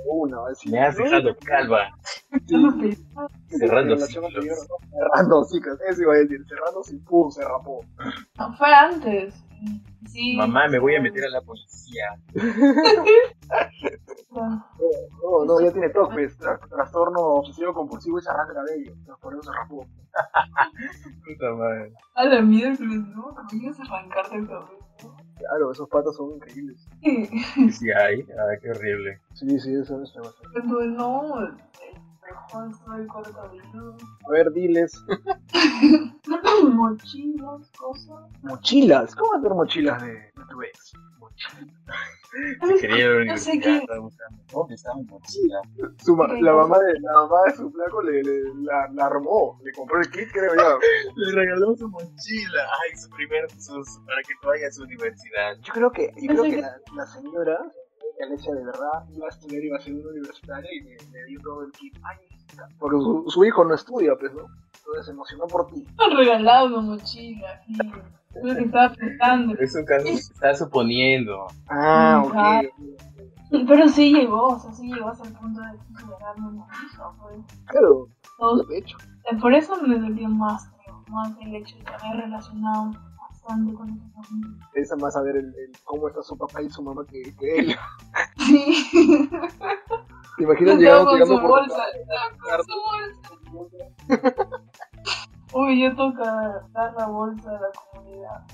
Uno, 0.06 0.46
así. 0.46 0.70
Me 0.70 0.80
has 0.80 0.96
dejado 0.96 1.34
calva. 1.44 1.90
Yo 2.46 2.58
me 2.58 2.72
pensaba, 2.88 3.28
Cerrando 3.48 3.96
ciclos. 3.96 4.32
Cerrando 4.90 5.44
ciclos, 5.44 5.78
eso 5.88 6.02
iba 6.02 6.14
a 6.14 6.18
decir. 6.18 6.44
Cerrando 6.46 6.82
sin 6.84 7.02
pum, 7.04 7.30
se 7.30 7.42
rapó. 7.42 7.80
no, 8.38 8.56
fue 8.56 8.72
antes. 8.72 9.34
Sí. 10.06 10.36
Mamá, 10.36 10.68
me 10.68 10.78
voy 10.78 10.94
a 10.94 11.00
meter 11.00 11.24
a 11.24 11.30
la 11.30 11.40
policía. 11.40 12.04
No, 14.42 15.44
no, 15.44 15.60
ya 15.60 15.72
tiene 15.72 15.90
topes. 15.90 16.38
tra- 16.38 16.58
Trastorno 16.68 17.20
obsesivo 17.20 17.74
compulsivo 17.74 18.18
y 18.18 18.22
se 18.22 18.30
arranca 18.30 18.52
el 18.52 18.56
cabello. 18.66 18.92
Por 19.20 19.34
eso 19.34 19.42
se 19.42 19.52
rapó. 19.52 19.86
Puta 21.24 21.54
madre. 21.54 21.92
A 22.14 22.24
la 22.24 22.40
miércoles, 22.42 23.00
¿no? 23.14 23.34
Comienzas 23.34 23.88
a 23.90 23.94
arrancarte 23.98 24.36
el 24.36 24.46
cabello. 24.48 24.78
Claro, 25.38 25.70
esos 25.70 25.88
patos 25.88 26.16
son 26.16 26.32
increíbles. 26.34 26.84
Sí, 27.02 27.26
sí, 27.72 27.90
ay, 27.92 28.22
ay, 28.28 28.58
qué 28.60 28.70
horrible. 28.70 29.20
Sí, 29.34 29.46
sí, 29.60 29.72
eso 29.74 30.02
es 30.02 30.12
demasiado. 30.14 30.34
Pero 30.52 30.64
no, 30.86 31.34
A 34.26 34.30
ver, 34.30 34.50
diles. 34.52 34.92
Mochilas, 36.74 37.70
cosas. 37.78 38.24
Mochilas. 38.42 39.14
¿Cómo 39.14 39.34
hacer 39.34 39.50
mochilas 39.54 40.02
de, 40.02 40.12
de 40.12 40.44
tu 40.50 40.62
ex? 40.62 40.92
Se 42.60 42.74
quería 42.80 43.08
la 43.08 43.24
No 43.24 43.38
sé 43.38 43.52
universidad, 43.52 43.62
qué. 43.62 43.76
estaba 43.78 44.00
buscando. 44.00 44.38
¿Dónde 44.52 44.74
está 44.74 44.94
mi 44.94 45.04
mochila? 45.04 45.60
Su 46.04 46.16
ma- 46.16 46.26
la, 46.28 46.52
mamá 46.52 46.78
de, 46.78 47.00
la 47.00 47.12
mamá 47.12 47.36
de 47.46 47.52
su 47.56 47.70
flaco 47.70 48.02
le, 48.02 48.22
le- 48.22 48.54
la, 48.64 48.88
la 48.92 49.06
armó. 49.06 49.58
Le 49.64 49.72
compró 49.72 50.00
el 50.00 50.10
kit, 50.10 50.28
creo 50.32 50.54
ya. 50.54 50.76
Le 51.16 51.32
regaló 51.32 51.74
su 51.76 51.88
mochila. 51.88 52.62
Ay, 52.82 52.96
su 52.96 53.08
primer, 53.10 53.50
sus, 53.52 53.88
para 54.06 54.20
que 54.22 54.34
tú 54.42 54.48
vayas 54.48 54.68
a 54.70 54.72
su 54.72 54.82
universidad. 54.82 55.56
Yo 55.62 55.72
creo 55.72 55.90
que, 55.92 56.12
yo 56.20 56.28
creo 56.28 56.42
que 56.44 56.50
que- 56.50 56.60
la, 56.60 56.76
la 56.94 57.06
señora, 57.06 57.58
Alesia 58.24 58.54
de 58.54 58.64
verdad, 58.64 59.04
iba 59.14 59.26
a 59.26 59.30
estudiar, 59.30 59.62
iba 59.62 59.76
a 59.76 59.80
ser 59.80 59.94
una 59.94 60.10
universitaria 60.10 60.70
y 60.72 60.80
le, 60.80 60.96
le 61.12 61.24
dio 61.26 61.40
todo 61.40 61.62
el 61.62 61.72
kit. 61.72 61.96
Ay, 62.02 62.16
porque 62.78 62.96
su, 62.96 63.24
su 63.28 63.44
hijo 63.44 63.64
no 63.64 63.74
estudia, 63.74 64.12
pues, 64.18 64.32
¿no? 64.34 64.42
Entonces 64.78 65.06
se 65.06 65.10
emocionó 65.12 65.46
por 65.46 65.66
ti. 65.68 65.86
Me 65.98 66.04
han 66.04 66.16
regalado 66.16 66.66
una 66.66 66.80
mochila, 66.80 67.60
sí. 67.66 67.74
Lo 68.42 68.54
que 68.54 68.64
estaba 68.64 68.92
pensando. 68.94 69.54
Es 69.58 69.74
un 69.74 69.84
caso 69.84 70.04
que 70.04 70.12
está 70.12 70.54
suponiendo. 70.54 71.46
Ah, 71.68 72.22
ok. 72.24 72.70
Pero 73.50 73.88
sí 73.88 74.12
llegó, 74.12 74.48
o 74.48 74.58
sea, 74.60 74.72
sí 74.72 74.92
llegó 74.92 75.08
hasta 75.08 75.26
el 75.26 75.34
punto 75.34 75.60
de 75.60 75.68
regalarme 75.94 76.48
una 76.48 76.66
hija, 76.66 77.10
pues. 77.22 77.38
Claro, 77.66 78.06
Todos- 78.38 78.68
de 78.68 78.78
hecho. 78.78 78.96
eh, 79.30 79.36
Por 79.40 79.54
eso 79.54 79.80
me 79.82 79.98
dolió 79.98 80.28
más, 80.28 80.68
creo, 80.84 81.02
más 81.08 81.32
el 81.40 81.54
hecho 81.56 81.76
de 81.78 81.86
haber 81.88 82.24
relacionado 82.24 82.90
bastante 83.48 83.74
con 83.74 83.88
esa 83.90 84.22
familia. 84.22 84.68
Esa 84.74 84.96
más 84.96 85.14
saber 85.14 85.36
el, 85.36 85.46
el 85.46 85.72
cómo 85.84 86.08
está 86.08 86.22
su 86.22 86.36
papá 86.36 86.62
y 86.62 86.68
su 86.68 86.82
mamá 86.82 87.04
que, 87.06 87.22
que 87.36 87.56
él. 87.56 87.76
Sí. 88.38 89.28
¿Te 90.36 90.44
imaginas 90.44 90.78
llegando, 90.78 91.10
con 91.10 91.26
su 91.26 91.34
por 91.40 91.48
bolsa, 91.48 91.82
con 92.48 92.64
su 92.64 92.82
bolsa. 92.82 94.56
Uy, 95.52 95.82
yo 95.82 95.96
que 95.96 96.22
adaptar 96.22 96.94
la 96.96 97.06
bolsa 97.08 97.50
de 97.50 97.58
la 97.58 97.68
comunidad. 97.92 98.46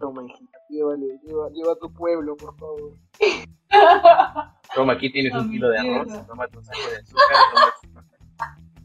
Toma, 0.00 0.22
hijita, 0.24 0.58
llévale, 0.70 1.20
lleva, 1.24 1.50
lleva 1.50 1.72
a 1.72 1.76
tu 1.76 1.92
pueblo, 1.92 2.36
por 2.36 2.56
favor. 2.56 2.92
Toma, 4.74 4.94
aquí 4.94 5.12
tienes 5.12 5.34
A 5.34 5.40
un 5.40 5.50
kilo 5.50 5.68
de 5.68 5.80
tierra. 5.80 6.00
arroz. 6.00 6.26
Toma 6.26 6.48
tu 6.48 6.62
saco 6.62 6.78
de 6.90 6.96
azúcar. 6.96 7.36
Toma 7.52 7.74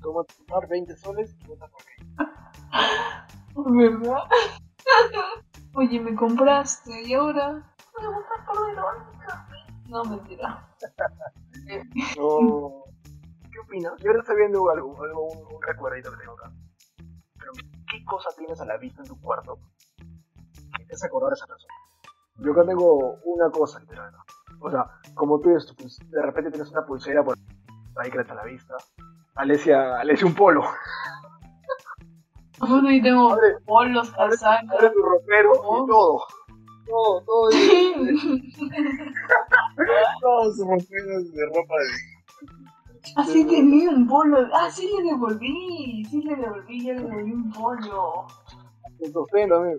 Toma 0.01 0.23
tu 0.25 0.45
par 0.45 0.67
20 0.67 0.95
soles 0.97 1.35
y 1.39 1.47
vota 1.47 1.67
por 1.67 1.81
ahí. 1.81 2.27
¿Verdad? 3.55 4.23
Oye, 5.75 5.99
me 5.99 6.15
compraste 6.15 7.01
y 7.01 7.13
ahora 7.13 7.53
me 7.99 8.07
voy 8.07 8.15
a 8.15 8.45
por 8.45 8.67
Verónica. 8.67 9.47
No, 9.87 10.03
mentira. 10.05 10.67
No. 12.17 12.83
¿Qué 13.51 13.59
opinas? 13.59 13.93
Yo 13.99 14.09
ahora 14.09 14.19
estoy 14.21 14.35
viendo 14.35 14.69
algo, 14.69 15.01
algo 15.01 15.27
un, 15.27 15.55
un 15.55 15.61
recuerdito 15.61 16.11
que 16.11 16.17
tengo 16.17 16.33
acá. 16.33 16.51
Pero, 17.39 17.51
¿qué 17.89 18.03
cosa 18.03 18.29
tienes 18.37 18.59
a 18.59 18.65
la 18.65 18.77
vista 18.77 19.01
en 19.01 19.07
tu 19.07 19.21
cuarto 19.21 19.59
que 20.77 20.85
te 20.85 20.93
hace 20.93 21.05
acordar 21.05 21.31
a 21.31 21.35
esa 21.35 21.47
persona? 21.47 21.73
Yo 22.39 22.51
acá 22.51 22.65
tengo 22.65 23.19
una 23.23 23.49
cosa, 23.51 23.79
literal. 23.79 24.13
O 24.59 24.71
sea, 24.71 24.85
como 25.13 25.39
tú 25.39 25.55
esto, 25.55 25.73
pues, 25.75 25.99
de 26.09 26.21
repente 26.21 26.51
tienes 26.51 26.69
una 26.71 26.85
pulsera 26.85 27.23
por 27.23 27.37
ahí 27.97 28.11
que 28.11 28.19
a 28.19 28.35
la 28.35 28.43
vista. 28.43 28.75
Alesia, 29.35 29.99
Alesia 29.99 30.27
un 30.27 30.35
polo. 30.35 30.63
Bueno, 32.67 32.91
y 32.91 33.01
tengo 33.01 33.31
Abre- 33.33 33.57
polos, 33.65 34.11
casacas. 34.11 34.69
abre 34.71 34.89
tu 34.91 35.01
ropero 35.01 35.53
y 35.55 35.87
todo. 35.87 36.19
Todo, 36.85 37.21
todo. 37.25 37.49
Todos 40.21 40.57
somos 40.57 40.85
pedos 40.85 41.33
de 41.33 41.45
ropa 41.47 41.73
de. 41.75 41.87
Así 43.17 43.45
tenía 43.45 43.89
un 43.89 44.07
polo. 44.07 44.47
Ah, 44.53 44.69
sí 44.71 44.89
le 44.97 45.03
devolví. 45.11 46.05
Sí 46.09 46.21
le 46.23 46.35
devolví, 46.35 46.85
ya 46.85 46.93
le 46.93 47.01
devolví 47.03 47.31
un 47.31 47.51
polo. 47.51 48.25
Con 49.13 49.25
también. 49.49 49.77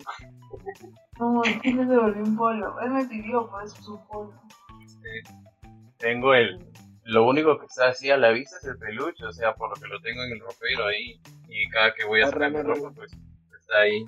No, 1.18 1.42
sí 1.62 1.72
le 1.72 1.84
devolví 1.86 2.20
un 2.20 2.36
polo. 2.36 2.80
Él 2.80 2.90
me 2.90 3.04
pidió 3.06 3.48
por 3.48 3.64
eso 3.64 3.82
su 3.82 4.00
polo. 4.06 4.32
Tengo 5.98 6.34
el. 6.34 6.58
Lo 7.04 7.26
único 7.26 7.58
que 7.58 7.66
está 7.66 7.88
así 7.88 8.10
a 8.10 8.16
la 8.16 8.30
vista 8.30 8.56
es 8.58 8.64
el 8.64 8.78
peluche, 8.78 9.24
o 9.26 9.32
sea, 9.32 9.54
por 9.54 9.68
lo 9.68 9.74
que 9.74 9.86
lo 9.88 10.00
tengo 10.00 10.22
en 10.24 10.32
el 10.32 10.40
ropero 10.40 10.86
ahí. 10.86 11.20
Y 11.48 11.68
cada 11.70 11.92
que 11.94 12.04
voy 12.04 12.22
a 12.22 12.28
sacar 12.28 12.50
mi 12.50 12.62
ropa, 12.62 12.90
pues 12.94 13.12
está 13.60 13.78
ahí. 13.80 14.04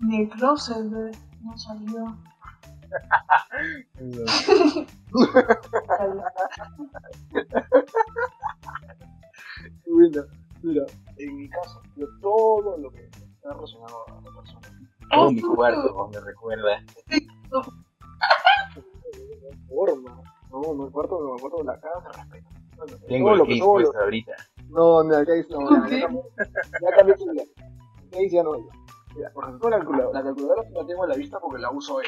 Ni 0.00 0.22
el 0.22 0.28
closet 0.28 0.76
de- 0.78 1.16
no 1.42 1.56
salió. 1.56 2.04
Mira, 9.86 10.24
mira, 10.62 10.84
en 11.18 11.36
mi 11.36 11.48
caso, 11.48 11.82
yo 11.96 12.06
todo 12.20 12.76
lo 12.78 12.90
que 12.90 13.04
está 13.04 13.52
relacionado 13.52 14.04
a 14.08 14.20
la 14.20 14.30
persona. 14.40 14.68
Todo 15.10 15.30
mi 15.30 15.40
cuarto 15.42 16.08
me 16.12 16.20
recuerda. 16.20 16.82
Forma. 19.68 20.22
No, 20.52 20.60
no 20.60 20.74
me 20.74 20.88
acuerdo, 20.88 21.20
no 21.20 21.30
me 21.32 21.38
acuerdo 21.38 21.58
de 21.58 21.64
la 21.64 21.80
casa, 21.80 22.10
respeto. 22.12 22.48
Bueno, 22.76 22.96
Tengo 23.06 23.26
todo 23.28 23.32
el 23.32 23.38
lo 23.38 23.44
que 23.46 23.58
case 23.58 23.64
puesto 23.64 23.98
ahorita. 23.98 24.32
No, 24.68 25.02
no, 25.02 25.16
acá 25.16 25.32
dice, 25.32 25.48
no, 25.52 25.88
ya, 25.88 25.98
ya 25.98 26.06
cambié, 26.06 26.22
ya 26.82 26.96
cambié 26.96 27.16
su 27.16 27.30
vida. 27.30 27.42
Ya 28.10 28.18
dice, 28.18 28.36
ya 28.36 28.42
no. 28.42 28.56
ya. 28.56 28.82
Mira, 29.14 29.30
por 29.32 29.44
ejemplo, 29.44 29.70
la 29.70 29.76
calculadora, 29.78 30.18
la 30.18 30.24
calculadora 30.24 30.62
sí 30.68 30.74
la 30.74 30.86
tengo 30.86 31.04
a 31.04 31.06
la 31.06 31.16
vista 31.16 31.38
porque 31.40 31.60
la 31.60 31.70
uso 31.70 32.00
él. 32.00 32.06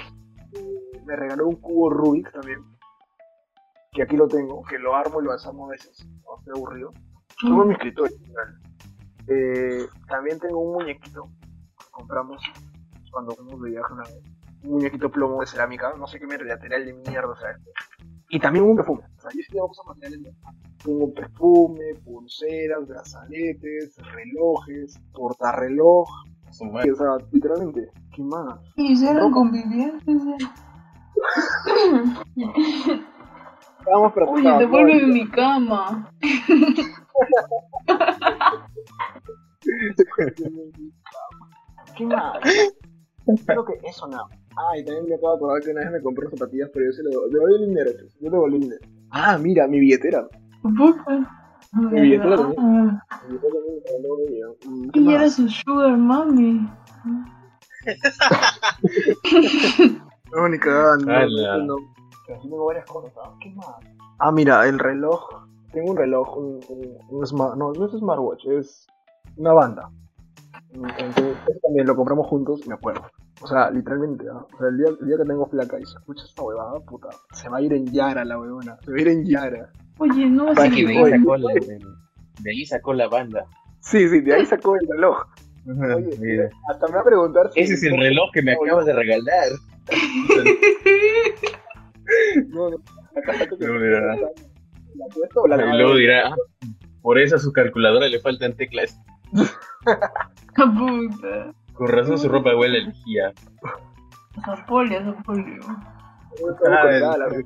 Me 1.04 1.16
regaló 1.16 1.48
un 1.48 1.56
cubo 1.56 1.90
Rubik 1.90 2.32
también. 2.32 2.64
Que 3.92 4.02
aquí 4.02 4.16
lo 4.16 4.26
tengo, 4.26 4.62
que 4.64 4.78
lo 4.78 4.94
armo 4.94 5.20
y 5.20 5.24
lo 5.24 5.32
desarmo 5.32 5.66
a 5.66 5.70
veces. 5.70 6.06
No 6.24 6.38
estoy 6.38 6.54
aburrido. 6.56 6.92
Tengo 7.40 7.62
en 7.62 7.68
mi 7.68 7.74
escritorio. 7.74 8.16
Eh, 9.28 9.86
también 10.08 10.38
tengo 10.38 10.60
un 10.60 10.72
muñequito 10.74 11.28
que 11.78 11.90
compramos 11.90 12.42
cuando 13.10 13.32
fuimos 13.32 13.62
de 13.62 13.70
viaje 13.70 13.92
una 13.92 14.02
vez. 14.02 14.22
Un 14.64 14.70
muñequito 14.72 15.10
plomo 15.10 15.40
de 15.40 15.46
cerámica, 15.46 15.94
no 15.96 16.06
sé 16.06 16.18
qué 16.18 16.26
material 16.26 16.86
de 16.86 16.92
mierda, 16.94 17.28
o 17.28 17.36
sea. 17.36 17.56
Y 18.34 18.40
también 18.40 18.64
un 18.64 18.74
perfume. 18.74 19.00
O 19.16 19.20
sea, 19.20 19.30
yo 19.30 19.42
sí 19.42 19.52
tengo 19.52 19.68
cosas 19.68 19.86
materiales 19.86 20.24
de 20.24 20.34
Tengo 20.82 21.14
perfume, 21.14 21.94
pulseras, 22.04 22.88
brazaletes, 22.88 23.96
relojes, 24.12 25.00
portarreloj. 25.12 26.08
Madre. 26.72 26.90
O 26.90 26.96
sea, 26.96 27.16
literalmente, 27.30 27.90
¿qué 28.12 28.22
más? 28.22 28.58
Y 28.74 28.96
si 28.96 29.06
eran 29.06 29.30
convivientes. 29.30 30.04
Vamos 33.86 34.12
para 34.12 34.26
Oye, 34.26 34.58
devuélveme 34.58 35.06
mi 35.12 35.28
cama. 35.28 36.10
¿Qué 41.96 42.06
más? 42.06 42.38
Creo 43.46 43.64
que 43.80 43.80
eso 43.84 44.06
nada. 44.08 44.26
Ah, 44.56 44.78
y 44.78 44.84
también 44.84 45.06
me 45.08 45.14
acabo 45.14 45.30
de 45.32 45.36
acordar 45.36 45.62
que 45.62 45.70
una 45.70 45.80
vez 45.80 45.92
me 45.92 46.02
compré 46.02 46.28
zapatillas, 46.30 46.70
pero 46.72 46.86
yo 46.86 46.92
se 46.92 47.02
le 47.02 47.10
doy, 47.10 47.30
le 47.32 47.38
doy 47.38 47.54
el 47.54 47.68
dinero, 47.68 47.90
pues. 47.98 48.14
Yo 48.14 48.24
le 48.24 48.30
devolví 48.30 48.56
el 48.56 48.62
dinero. 48.62 48.86
Ah, 49.10 49.38
mira, 49.38 49.66
mi 49.66 49.80
billetera. 49.80 50.28
Mi 50.62 52.00
billetera 52.00 52.36
también. 52.36 53.00
Ah, 53.10 53.22
Mi 53.28 53.34
billetera 53.34 53.54
también. 53.66 54.48
Mm, 54.66 54.90
¿Qué 54.90 55.00
Ella 55.00 55.14
era 55.14 55.30
su 55.30 55.48
sugar 55.48 55.96
mami. 55.96 56.68
No, 60.34 60.48
ni 60.48 60.58
cagando. 60.58 61.04
No, 61.06 61.58
no. 61.58 61.76
Pero 62.26 62.42
sí 62.42 62.48
tengo 62.48 62.66
varias 62.66 62.84
cosas, 62.86 63.12
¿ah? 63.22 63.32
¿Qué 63.40 63.50
más? 63.50 63.68
Ah, 64.18 64.32
mira, 64.32 64.66
el 64.66 64.80
reloj. 64.80 65.28
Tengo 65.72 65.92
un 65.92 65.96
reloj, 65.96 66.36
un, 66.38 66.60
un, 66.68 66.98
un 67.10 67.26
smart, 67.26 67.56
no, 67.56 67.72
no 67.72 67.86
es 67.86 67.92
smartwatch, 67.92 68.44
es 68.46 68.86
una 69.36 69.52
banda. 69.52 69.90
Entonces, 70.72 71.36
ese 71.48 71.60
también 71.60 71.86
lo 71.86 71.94
compramos 71.96 72.26
juntos 72.26 72.60
y 72.64 72.68
me 72.68 72.74
acuerdo. 72.74 73.02
O 73.40 73.46
sea, 73.46 73.70
literalmente, 73.70 74.28
o 74.30 74.48
sea, 74.58 74.68
el 74.68 74.76
día, 74.78 74.86
el 75.00 75.06
día 75.06 75.16
que 75.18 75.24
tengo 75.24 75.46
flaca 75.46 75.78
y 75.80 75.84
se 75.84 75.98
escucha 75.98 76.24
esta 76.24 76.42
huevada, 76.42 76.80
puta, 76.80 77.08
se 77.32 77.48
va 77.48 77.58
a 77.58 77.60
ir 77.62 77.72
en 77.72 77.86
Yara 77.92 78.24
la 78.24 78.38
huevona, 78.38 78.76
se 78.84 78.90
va 78.90 78.96
a 78.96 79.00
ir 79.00 79.08
en 79.08 79.24
Yara. 79.26 79.70
Oye, 79.98 80.26
no 80.26 80.54
sé 80.54 80.70
que 80.70 80.86
de 80.86 80.96
ahí 80.98 81.10
sacó 81.10 81.36
la, 81.36 81.52
de 81.54 82.50
ahí 82.50 82.66
sacó 82.66 82.94
la 82.94 83.08
banda. 83.08 83.44
Sí, 83.80 84.08
sí, 84.08 84.20
de 84.20 84.34
ahí 84.34 84.46
sacó 84.46 84.76
el 84.76 84.86
reloj. 84.88 85.24
Oye, 85.66 86.16
Mira. 86.20 86.48
hasta 86.70 86.86
me 86.88 86.94
va 86.94 87.00
a 87.00 87.04
preguntar 87.04 87.50
si... 87.52 87.60
Ese 87.60 87.74
es 87.74 87.82
el 87.84 87.98
reloj 87.98 88.30
que 88.32 88.42
me 88.42 88.52
acabas 88.52 88.86
de 88.86 88.92
regalar. 88.92 89.48
No, 92.48 92.70
no, 92.70 92.76
acá 93.16 93.38
saco 93.38 93.56
que- 93.58 93.66
No, 93.66 93.74
mira. 93.74 94.00
¿La 94.00 95.06
puesto 95.12 95.40
o 95.42 95.48
la 95.48 95.56
Y 95.56 95.58
lavadora? 95.58 95.82
luego 95.82 95.96
dirá, 95.96 96.28
ah, 96.28 96.36
por 97.02 97.18
eso 97.18 97.36
a 97.36 97.38
su 97.38 97.52
calculadora 97.52 98.08
le 98.08 98.20
faltan 98.20 98.54
teclas. 98.54 99.00
Puta. 100.54 101.52
Con 101.74 101.88
razón 101.88 102.18
su 102.18 102.28
ropa 102.28 102.54
huele 102.56 102.78
a 102.78 102.86
lejía. 102.86 103.32
Zapolio, 104.44 105.02
zapolio. 105.04 105.62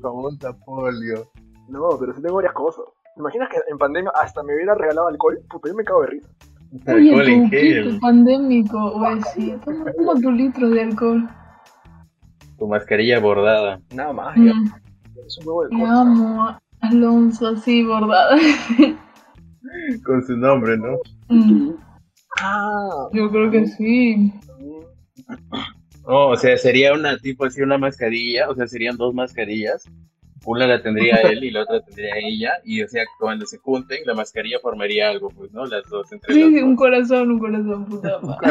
Famosa 0.02 0.52
polio. 0.64 1.30
No, 1.68 1.90
pero 1.98 2.14
sí 2.14 2.22
tengo 2.22 2.36
varias 2.36 2.54
cosas. 2.54 2.84
¿Te 3.14 3.20
imaginas 3.20 3.48
que 3.50 3.56
en 3.70 3.78
pandemia 3.78 4.10
hasta 4.14 4.42
me 4.42 4.54
hubiera 4.54 4.74
regalado 4.74 5.08
alcohol? 5.08 5.38
Puta, 5.50 5.68
yo 5.68 5.74
me 5.74 5.84
cago 5.84 6.02
de 6.02 6.06
risa. 6.08 6.28
Oye, 6.86 7.10
Alcohol 7.14 7.28
en 7.28 7.44
tu 7.44 7.50
kit 7.50 8.00
pandémico, 8.00 8.90
güey, 8.98 9.20
sí. 9.34 9.54
Toma, 9.64 9.90
toma 9.92 10.14
tu 10.20 10.30
litro 10.30 10.68
de 10.70 10.82
alcohol. 10.82 11.28
tu 12.58 12.66
mascarilla 12.68 13.18
bordada. 13.20 13.80
Nada 13.94 14.12
más, 14.12 14.36
ya. 14.36 14.52
Mm, 14.54 14.72
Es 15.26 15.38
un 15.38 15.48
huevo 15.48 15.62
de 15.64 15.68
Te 15.70 15.76
cosas. 15.78 15.98
amo, 15.98 16.58
Alonso, 16.80 17.46
así 17.48 17.84
bordada. 17.84 18.36
Con 20.04 20.22
su 20.24 20.36
nombre, 20.36 20.76
¿no? 20.78 20.96
Mm, 21.28 21.70
Ah, 22.42 23.08
Yo 23.12 23.30
creo 23.30 23.50
que 23.50 23.66
sí. 23.66 24.32
Oh, 26.04 26.28
o 26.28 26.36
sea, 26.36 26.56
sería 26.56 26.94
una 26.94 27.18
tipo 27.18 27.44
así, 27.44 27.60
una 27.60 27.78
mascarilla, 27.78 28.48
o 28.48 28.54
sea, 28.54 28.66
serían 28.66 28.96
dos 28.96 29.14
mascarillas. 29.14 29.84
Una 30.46 30.66
la 30.66 30.80
tendría 30.80 31.16
él 31.22 31.44
y 31.44 31.50
la 31.50 31.62
otra 31.62 31.80
tendría 31.84 32.14
ella, 32.22 32.52
y 32.64 32.80
o 32.82 32.88
sea, 32.88 33.02
cuando 33.18 33.44
se 33.44 33.58
junten, 33.58 33.98
la 34.06 34.14
mascarilla 34.14 34.58
formaría 34.62 35.10
algo, 35.10 35.28
pues, 35.30 35.52
¿no? 35.52 35.66
Las 35.66 35.84
dos 35.90 36.10
entre 36.12 36.32
Sí, 36.32 36.40
las 36.40 36.50
sí, 36.50 36.62
un 36.62 36.76
dos. 36.76 36.78
corazón, 36.78 37.30
un 37.32 37.38
corazón, 37.38 37.84
puta 37.86 38.18
madre. 38.22 38.48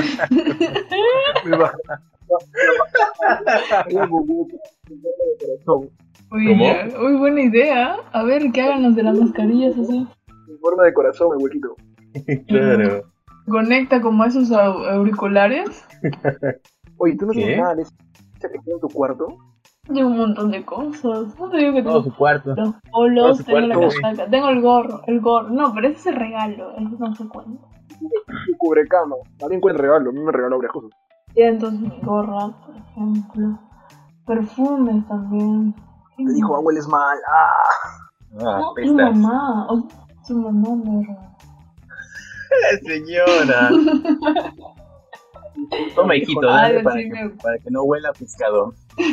Uy, 6.30 6.46
¿Cómo? 6.48 6.66
ya. 6.66 6.90
Uy, 7.00 7.16
buena 7.18 7.42
idea. 7.42 7.96
A 8.12 8.24
ver, 8.24 8.52
¿qué 8.52 8.62
hagan 8.62 8.84
los 8.84 8.96
de 8.96 9.04
las 9.04 9.18
mascarillas 9.18 9.78
así? 9.78 10.06
en 10.50 10.60
forma 10.60 10.84
de 10.84 10.94
corazón, 10.94 11.30
el 11.38 11.44
huequito. 11.44 11.76
Claro. 12.48 13.04
Conecta 13.50 14.02
como 14.02 14.26
esos 14.26 14.52
au- 14.52 14.86
auriculares. 14.90 15.86
Oye, 16.98 17.16
¿tú 17.18 17.26
no 17.28 17.32
¿Qué? 17.32 17.40
tienes 17.40 17.58
nada 17.60 17.76
de 17.76 17.82
ese 17.84 17.92
ese 18.38 18.52
que 18.52 18.60
tiene 18.60 18.76
en 18.76 18.82
tu 18.82 18.88
cuarto? 18.90 19.28
Tengo 19.86 20.10
un 20.10 20.18
montón 20.18 20.52
de 20.52 20.66
cosas. 20.66 21.38
No 21.40 21.50
te 21.50 21.58
digo 21.58 21.74
que 21.74 21.84
Todo 21.84 22.02
tengo 22.02 22.04
su 22.12 22.16
cuarto. 22.18 22.50
los 22.56 22.58
todo 22.74 22.82
polos, 22.92 23.38
su 23.38 23.44
tengo 23.46 23.60
la 23.62 23.80
casaca, 23.80 24.30
tengo 24.30 24.50
el 24.50 24.62
gorro, 24.62 25.02
el 25.08 25.22
gorro. 25.22 25.50
No, 25.50 25.74
pero 25.74 25.88
ese 25.88 25.98
es 26.00 26.06
el 26.08 26.16
regalo, 26.18 26.72
eso 26.78 26.96
no 27.00 27.16
se 27.16 27.28
cuenta. 27.30 27.68
Tu 28.00 28.58
cubrecama. 28.58 29.16
También 29.40 29.62
cuenta 29.62 29.82
regalo, 29.82 30.10
a 30.10 30.14
mí 30.14 30.20
me 30.20 30.32
regaló 30.32 30.58
varias 30.58 30.74
cosas. 30.74 30.92
Y 31.36 31.42
entonces 31.44 31.80
mi 31.80 32.00
gorra, 32.02 32.48
por 32.66 32.76
ejemplo. 32.76 33.60
Perfumes 34.26 35.08
también. 35.08 35.74
Te 36.18 36.34
dijo, 36.34 36.56
ah, 36.56 36.60
hueles 36.60 36.88
mal. 36.88 37.18
Ah, 37.34 37.50
Ah, 38.40 38.60
No, 38.60 38.72
apestas. 38.72 39.16
mamá. 39.18 39.68
o- 39.70 39.88
su 40.24 40.36
mamá 40.38 40.76
me 40.76 41.02
regaló. 41.08 41.28
Señora. 42.84 43.70
Toma, 45.96 46.16
hijito, 46.16 46.50
Ay, 46.50 46.74
dale 46.74 46.84
para 46.84 46.96
sí, 46.98 47.10
que, 47.10 47.24
me- 47.24 47.30
para 47.32 47.58
que 47.60 47.72
no 47.72 47.84
huela 47.84 48.10
a 48.10 48.14
pescado. 48.14 48.74
te 48.96 49.04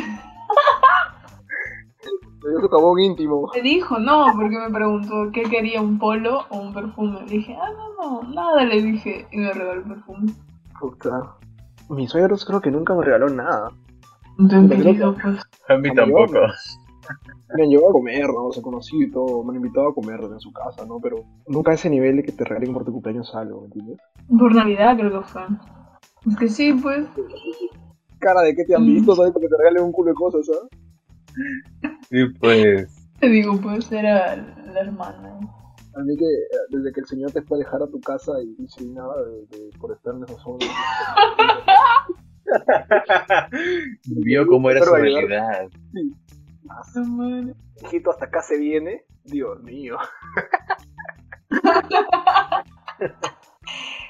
dio 2.49 2.61
su 2.61 2.69
jabón 2.69 2.99
íntimo. 2.99 3.49
Me 3.55 3.61
dijo, 3.61 3.97
no, 3.99 4.27
porque 4.35 4.57
me 4.59 4.69
preguntó 4.69 5.31
qué 5.33 5.43
quería, 5.43 5.81
un 5.81 5.97
polo 5.97 6.45
o 6.49 6.57
un 6.59 6.73
perfume. 6.73 7.21
Le 7.21 7.25
dije, 7.37 7.57
ah, 7.59 7.69
no, 7.75 8.21
no, 8.23 8.29
nada, 8.33 8.63
le 8.63 8.81
dije. 8.81 9.27
Y 9.31 9.37
me 9.37 9.51
regaló 9.53 9.81
el 9.81 9.83
perfume. 9.83 10.31
Puta. 10.79 11.35
Mis 11.89 12.11
suegros 12.11 12.45
creo 12.45 12.61
que 12.61 12.71
nunca 12.71 12.93
me 12.93 13.03
regaló 13.03 13.29
nada. 13.29 13.71
Entendido, 14.37 15.15
pues. 15.21 15.41
A 15.67 15.77
mí 15.77 15.89
A 15.89 15.91
mí 15.91 15.95
tampoco. 15.95 16.33
Me 17.53 17.63
han 17.63 17.69
llevado 17.69 17.89
a 17.89 17.93
comer, 17.93 18.27
¿no? 18.27 18.51
Se 18.51 18.61
conocí 18.61 18.95
y 19.03 19.11
todo, 19.11 19.43
me 19.43 19.51
han 19.51 19.57
invitado 19.57 19.89
a 19.89 19.93
comer 19.93 20.19
en 20.21 20.39
su 20.39 20.51
casa, 20.51 20.85
¿no? 20.85 20.99
Pero 20.99 21.17
nunca 21.47 21.71
a 21.71 21.75
ese 21.75 21.89
nivel 21.89 22.17
de 22.17 22.23
que 22.23 22.31
te 22.31 22.43
regalen 22.43 22.73
por 22.73 22.83
tu 22.85 22.91
cumpleaños 22.91 23.33
algo, 23.35 23.61
¿me 23.61 23.65
entiendes? 23.67 23.97
Por 24.27 24.55
Navidad 24.55 24.97
creo 24.97 25.21
que 25.21 25.27
fue. 25.27 25.41
Es 26.27 26.35
que 26.37 26.49
sí, 26.49 26.73
pues. 26.73 27.05
Cara 28.19 28.41
de 28.41 28.55
que 28.55 28.63
te 28.65 28.75
han 28.75 28.83
Mm. 28.83 28.87
visto, 28.95 29.15
¿sabes? 29.15 29.31
Porque 29.31 29.47
te 29.47 29.57
regalen 29.57 29.83
un 29.83 29.91
culo 29.91 30.09
de 30.09 30.15
cosas, 30.15 30.45
¿sabes? 30.47 30.69
Sí, 32.09 32.25
pues. 32.39 33.07
Te 33.19 33.29
digo, 33.29 33.57
pues 33.61 33.91
era 33.91 34.35
la 34.35 34.79
hermana. 34.81 35.39
A 35.95 35.99
mí 36.03 36.17
que 36.17 36.25
eh, 36.25 36.57
desde 36.71 36.91
que 36.91 36.99
el 37.01 37.05
señor 37.05 37.31
te 37.31 37.41
fue 37.43 37.57
a 37.57 37.59
dejar 37.59 37.81
a 37.83 37.87
tu 37.87 37.99
casa 38.01 38.33
y, 38.43 38.61
y 38.61 38.67
sin 38.67 38.93
nada 38.95 39.13
de, 39.23 39.57
de- 39.57 39.69
por 39.79 39.93
estar 39.93 40.13
en 40.15 40.23
esa 40.23 40.35
zona. 40.39 40.65
Vio 44.05 44.45
cómo 44.47 44.69
era 44.69 44.83
su 44.83 44.93
realidad. 44.93 45.67
Madre. 45.93 46.09
Hijito, 47.81 48.11
hasta 48.11 48.25
acá 48.25 48.41
se 48.41 48.57
viene. 48.57 49.05
Dios 49.23 49.61
mío. 49.63 49.97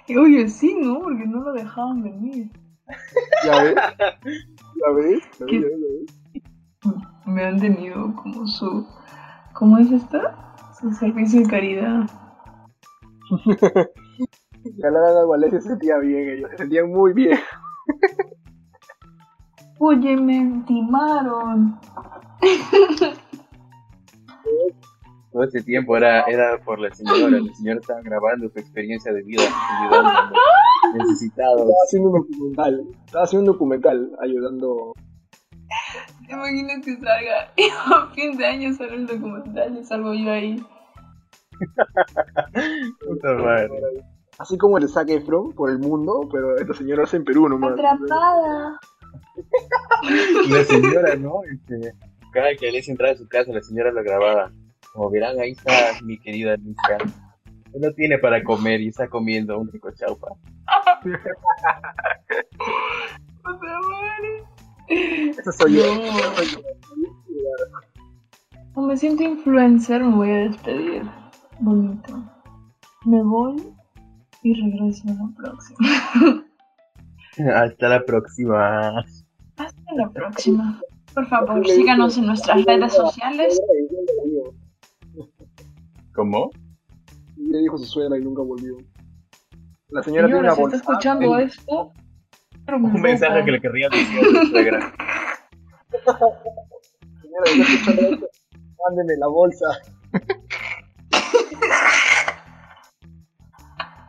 Y, 0.08 0.18
Oye, 0.18 0.48
sí, 0.50 0.76
¿no? 0.80 1.00
Porque 1.02 1.26
no 1.26 1.41
lo 1.41 1.54
dejaban 1.54 2.04
venir. 2.04 2.52
¿Ya 3.44 3.63
ves? 3.63 3.76
¿Ya 3.76 4.20
ves? 4.24 4.44
¿Ya 4.76 4.89
ves? 4.91 5.24
¿Qué? 5.48 5.62
¿Ya 5.62 5.68
ves? 5.68 5.80
¿Ya 6.84 6.91
ves? 6.91 7.04
Me 7.26 7.44
han 7.44 7.60
tenido 7.60 8.15
como 8.15 8.46
su. 8.46 8.88
¿Cómo 9.54 9.78
es 9.78 9.91
esta? 9.91 10.56
Su 10.80 10.91
servicio 10.91 11.41
de 11.41 11.48
caridad. 11.48 12.10
Ya 14.78 14.89
la 14.89 15.00
verdad, 15.00 15.28
Valeria 15.28 15.62
se 15.62 15.70
sentía 15.70 16.00
bien, 16.00 16.28
ellos 16.28 16.50
se 16.50 16.58
sentían 16.58 16.89
muy 16.89 17.13
bien. 17.13 17.38
Oye, 19.88 20.17
me 20.17 20.63
timaron. 20.65 21.80
Todo 25.32 25.43
ese 25.43 25.62
tiempo 25.62 25.95
era, 25.95 26.21
era 26.24 26.58
por 26.65 26.80
la 26.80 26.91
señora. 26.91 27.39
La 27.39 27.54
señora 27.54 27.80
estaba 27.80 28.02
grabando 28.02 28.50
su 28.50 28.58
experiencia 28.58 29.13
de 29.13 29.21
vida, 29.21 29.43
ayudando 29.43 30.12
necesitados. 30.95 31.62
Estaba 31.62 31.84
haciendo 31.86 32.10
un 32.10 32.21
documental. 32.21 32.84
Estaba 33.06 33.24
haciendo 33.26 33.52
un 33.52 33.54
documental 33.54 34.12
ayudando. 34.24 34.93
¿Te 36.26 36.34
imaginas 36.34 36.84
que 36.84 36.95
salga? 36.95 37.52
Y 37.56 37.69
a 37.69 38.08
fin 38.15 38.38
de 38.38 38.45
año 38.48 38.74
sale 38.74 38.95
el 38.95 39.06
documental 39.06 39.78
y 39.78 39.84
salgo 39.84 40.15
yo 40.15 40.32
ahí. 40.32 40.65
Puta 43.08 43.34
madre. 43.36 43.69
Así 44.39 44.58
como 44.58 44.80
el 44.80 44.89
Zac 44.89 45.10
Efron 45.10 45.54
por 45.54 45.69
el 45.69 45.78
mundo, 45.78 46.28
pero 46.32 46.58
esta 46.58 46.74
señora 46.74 47.04
es 47.04 47.13
en 47.13 47.24
Perú 47.24 47.48
nomás. 47.48 47.74
Atrapada. 47.74 48.80
La 50.49 50.63
señora, 50.63 51.15
¿no? 51.15 51.41
Este, 51.51 51.93
cada 52.32 52.56
que 52.56 52.69
Alicia 52.69 52.91
entraba 52.91 53.13
a 53.13 53.17
su 53.17 53.28
casa, 53.28 53.51
la 53.51 53.62
señora 53.62 53.91
lo 53.91 54.04
grababa. 54.04 54.51
Como 54.93 55.10
verán, 55.10 55.39
ahí 55.39 55.51
está 55.51 55.93
mi 56.04 56.17
querida 56.19 56.54
Alicia. 56.54 56.97
No 57.80 57.91
tiene 57.91 58.17
para 58.17 58.43
comer 58.43 58.82
y 58.82 58.88
está 58.88 59.08
comiendo 59.10 59.60
un 59.60 59.71
rico 59.71 59.91
chaupa. 59.91 60.28
Puta 63.43 63.80
madre. 63.89 64.43
Esa 64.88 65.51
soy 65.51 65.75
yo. 65.75 65.95
No. 65.95 66.04
Esa 66.04 66.36
soy 66.36 66.47
yo. 66.54 66.62
Como 68.73 68.88
me 68.88 68.97
siento 68.97 69.23
influencer, 69.23 70.04
me 70.04 70.15
voy 70.15 70.32
a 70.32 70.38
despedir. 70.49 71.04
Bonito. 71.60 72.23
Me 73.06 73.23
voy 73.23 73.73
y 74.43 74.54
regreso 74.54 75.04
a 75.08 75.13
la 75.13 75.30
próxima. 75.36 76.45
Hasta 77.54 77.89
la 77.89 78.04
próxima. 78.06 79.00
Hasta 79.58 79.93
la 79.95 80.10
próxima. 80.10 80.82
Por 81.13 81.28
favor, 81.28 81.65
síganos 81.67 82.17
en 82.17 82.26
nuestras 82.28 82.63
redes 82.65 82.93
sociales. 82.93 83.60
¿Cómo? 86.13 86.50
Le 87.38 87.60
dijo 87.60 87.78
su 87.78 87.86
suegra 87.86 88.17
y 88.17 88.21
nunca 88.21 88.41
volvió. 88.41 88.78
La 89.89 90.04
señora 90.04 90.28
tiene 90.28 90.39
Señora, 90.41 90.54
una 90.54 90.56
si 90.56 90.62
bolsa. 90.62 90.76
está 90.78 90.91
escuchando 90.91 91.38
esto, 91.38 91.93
quiero 92.65 92.80
mi 92.80 92.88
Un 92.88 93.02
mensaje 93.02 93.45
que 93.45 93.52
le 93.52 93.62
querría 93.62 93.89
decir 93.89 94.19
a 94.19 94.24
su 94.41 94.48
suegra. 94.48 94.93
Señora, 97.21 97.45
si 97.45 97.62
está 97.62 97.74
escuchando 97.76 98.02
esto, 98.02 98.28
mándeme 98.88 99.17
la 99.17 99.28
bolsa. 99.28 99.65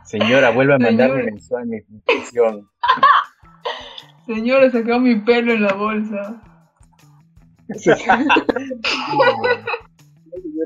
Señora, 0.04 0.50
vuelve 0.50 0.74
a 0.74 0.78
mandarme 0.78 1.24
mensual 1.24 1.66
mi 1.66 1.80
pensión. 2.04 2.68
Señora, 4.26 4.70
sacó 4.70 4.98
mi 4.98 5.20
pelo 5.20 5.52
en 5.52 5.62
la 5.62 5.74
bolsa. 5.74 6.42
Señora, 7.74 8.24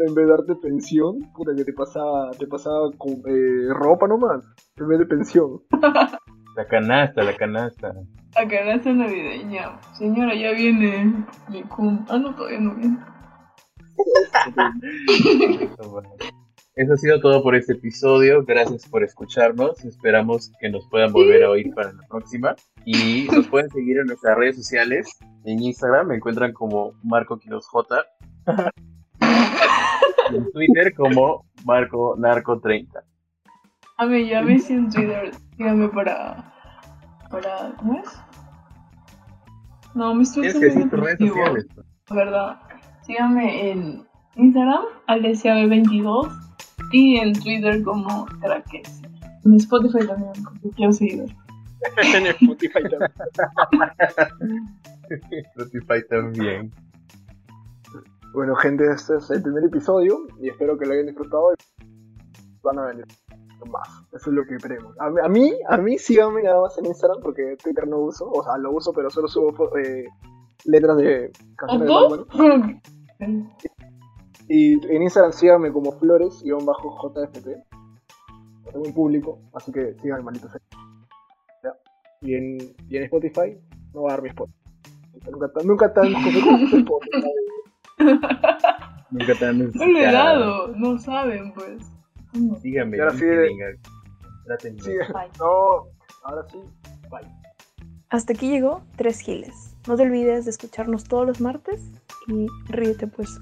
en 0.06 0.14
vez 0.14 0.26
de 0.26 0.30
darte 0.30 0.54
pensión, 0.56 1.20
puta 1.34 1.52
que 1.54 1.64
te 1.64 1.72
pasaba, 1.72 2.30
te 2.32 2.46
pasaba 2.46 2.90
con 2.96 3.12
eh, 3.26 3.68
ropa 3.70 4.06
nomás, 4.06 4.44
en 4.76 4.88
vez 4.88 4.98
de 4.98 5.06
pensión. 5.06 5.60
La 6.56 6.66
canasta, 6.66 7.22
la 7.22 7.36
canasta. 7.36 7.94
La 8.34 8.48
canasta 8.48 8.92
navideña. 8.92 9.80
Señora, 9.92 10.34
ya 10.34 10.52
viene 10.52 11.26
mi 11.48 11.62
cum. 11.64 12.04
Ah, 12.08 12.18
no, 12.18 12.34
todavía 12.34 12.60
no 12.60 12.74
viene. 12.74 12.98
Eso 16.76 16.92
ha 16.92 16.96
sido 16.96 17.20
todo 17.20 17.42
por 17.42 17.56
este 17.56 17.72
episodio. 17.72 18.44
Gracias 18.44 18.88
por 18.88 19.02
escucharnos. 19.02 19.84
Esperamos 19.84 20.52
que 20.60 20.70
nos 20.70 20.88
puedan 20.88 21.12
volver 21.12 21.42
a 21.42 21.50
oír 21.50 21.74
para 21.74 21.92
la 21.92 22.06
próxima. 22.08 22.54
Y 22.84 23.26
nos 23.32 23.48
pueden 23.48 23.68
seguir 23.70 23.98
en 23.98 24.06
nuestras 24.06 24.36
redes 24.36 24.56
sociales. 24.56 25.18
En 25.44 25.60
Instagram 25.60 26.08
me 26.08 26.16
encuentran 26.16 26.52
como 26.52 26.92
Marco 27.02 27.38
Quiroz 27.38 27.66
J. 27.66 28.04
Y 30.30 30.36
en 30.36 30.52
Twitter 30.52 30.94
como 30.94 31.44
Marco 31.64 32.14
Narco 32.16 32.60
30. 32.60 33.02
A 33.98 34.06
mí 34.06 34.28
ya 34.28 34.40
me 34.40 34.54
en 34.54 34.90
Twitter. 34.90 35.32
Dígame 35.58 35.88
para. 35.88 36.54
para. 37.30 37.74
¿Cómo 37.78 37.98
es? 37.98 38.22
No, 39.94 40.14
mis 40.14 40.32
tweets 40.32 40.52
Tienes 40.52 40.72
son 40.74 40.88
que 40.88 40.96
muy 40.96 40.98
tus 40.98 41.00
redes 41.00 41.18
sociales. 41.18 41.66
pues. 41.74 41.86
¿Verdad? 42.10 42.60
Síganme 43.02 43.70
en 43.70 44.06
Instagram, 44.36 44.84
AlesiaB22. 45.08 46.49
Y 46.92 47.16
en 47.16 47.32
Twitter 47.34 47.82
como 47.82 48.26
Traques. 48.40 49.00
En 49.44 49.54
Spotify 49.54 50.06
también, 50.06 50.32
porque 50.44 50.70
quiero 50.76 50.92
seguir. 50.92 51.24
en 52.14 52.26
el 52.26 52.32
Spotify 52.32 52.82
también. 52.90 53.12
Spotify 55.56 56.02
también. 56.08 56.72
Bueno, 58.32 58.54
gente, 58.56 58.84
este 58.92 59.16
es 59.16 59.30
el 59.30 59.42
primer 59.42 59.64
episodio 59.64 60.26
y 60.40 60.48
espero 60.50 60.78
que 60.78 60.86
lo 60.86 60.92
hayan 60.92 61.06
disfrutado. 61.06 61.52
van 62.62 62.78
a 62.78 62.86
venir 62.86 63.04
más. 63.70 63.88
Eso 64.12 64.30
es 64.30 64.36
lo 64.36 64.44
que 64.44 64.56
queremos. 64.58 64.94
A, 65.00 65.10
mí- 65.10 65.20
a 65.22 65.28
mí, 65.28 65.52
a 65.68 65.76
mí 65.76 65.98
síganme 65.98 66.42
nada 66.42 66.60
más 66.62 66.78
en 66.78 66.86
Instagram 66.86 67.20
porque 67.22 67.56
Twitter 67.62 67.86
no 67.88 67.98
uso. 67.98 68.30
O 68.30 68.42
sea, 68.44 68.56
lo 68.58 68.72
uso, 68.72 68.92
pero 68.92 69.10
solo 69.10 69.26
subo 69.28 69.76
eh, 69.78 70.04
letras 70.64 70.96
de 70.98 71.32
canciones 71.56 71.88
de. 71.88 71.90
Y 74.52 74.72
en 74.92 75.02
Instagram 75.02 75.32
síganme 75.32 75.70
como 75.72 75.92
flores-jft. 75.92 77.46
Lo 78.64 78.72
tengo 78.72 78.84
en 78.86 78.92
público, 78.94 79.38
así 79.54 79.70
que 79.70 79.94
síganme, 80.02 80.24
malitos. 80.24 80.50
Ya. 81.62 81.72
Y 82.20 82.34
en, 82.34 82.58
y 82.88 82.96
en 82.96 83.04
Spotify 83.04 83.56
no 83.94 84.02
va 84.02 84.10
a 84.10 84.12
dar 84.14 84.22
mi 84.22 84.28
Spotify. 84.30 84.58
Nunca 85.30 85.48
tan, 85.52 85.66
nunca 85.66 85.92
tan 85.94 86.04
Spotify. 86.14 87.22
Nunca 89.10 89.34
te 89.38 89.46
han 89.46 89.58
No 89.58 89.64
le 89.64 89.70
he 89.70 90.06
necesitado. 90.06 90.12
dado, 90.12 90.68
no 90.76 90.98
saben 90.98 91.52
pues. 91.54 91.82
Y 92.64 92.78
ahora 92.78 93.12
sí 93.12 93.24
de- 93.24 93.48
Bye. 95.12 95.30
no, 95.38 95.86
ahora 96.24 96.46
sí, 96.50 96.58
bye. 97.10 97.20
Hasta 98.08 98.32
aquí 98.32 98.48
llegó 98.50 98.82
Tres 98.96 99.20
Giles. 99.20 99.76
No 99.86 99.96
te 99.96 100.02
olvides 100.02 100.44
de 100.44 100.50
escucharnos 100.50 101.04
todos 101.04 101.26
los 101.26 101.40
martes 101.40 101.80
y 102.28 102.46
ríete 102.68 103.06
pues. 103.06 103.38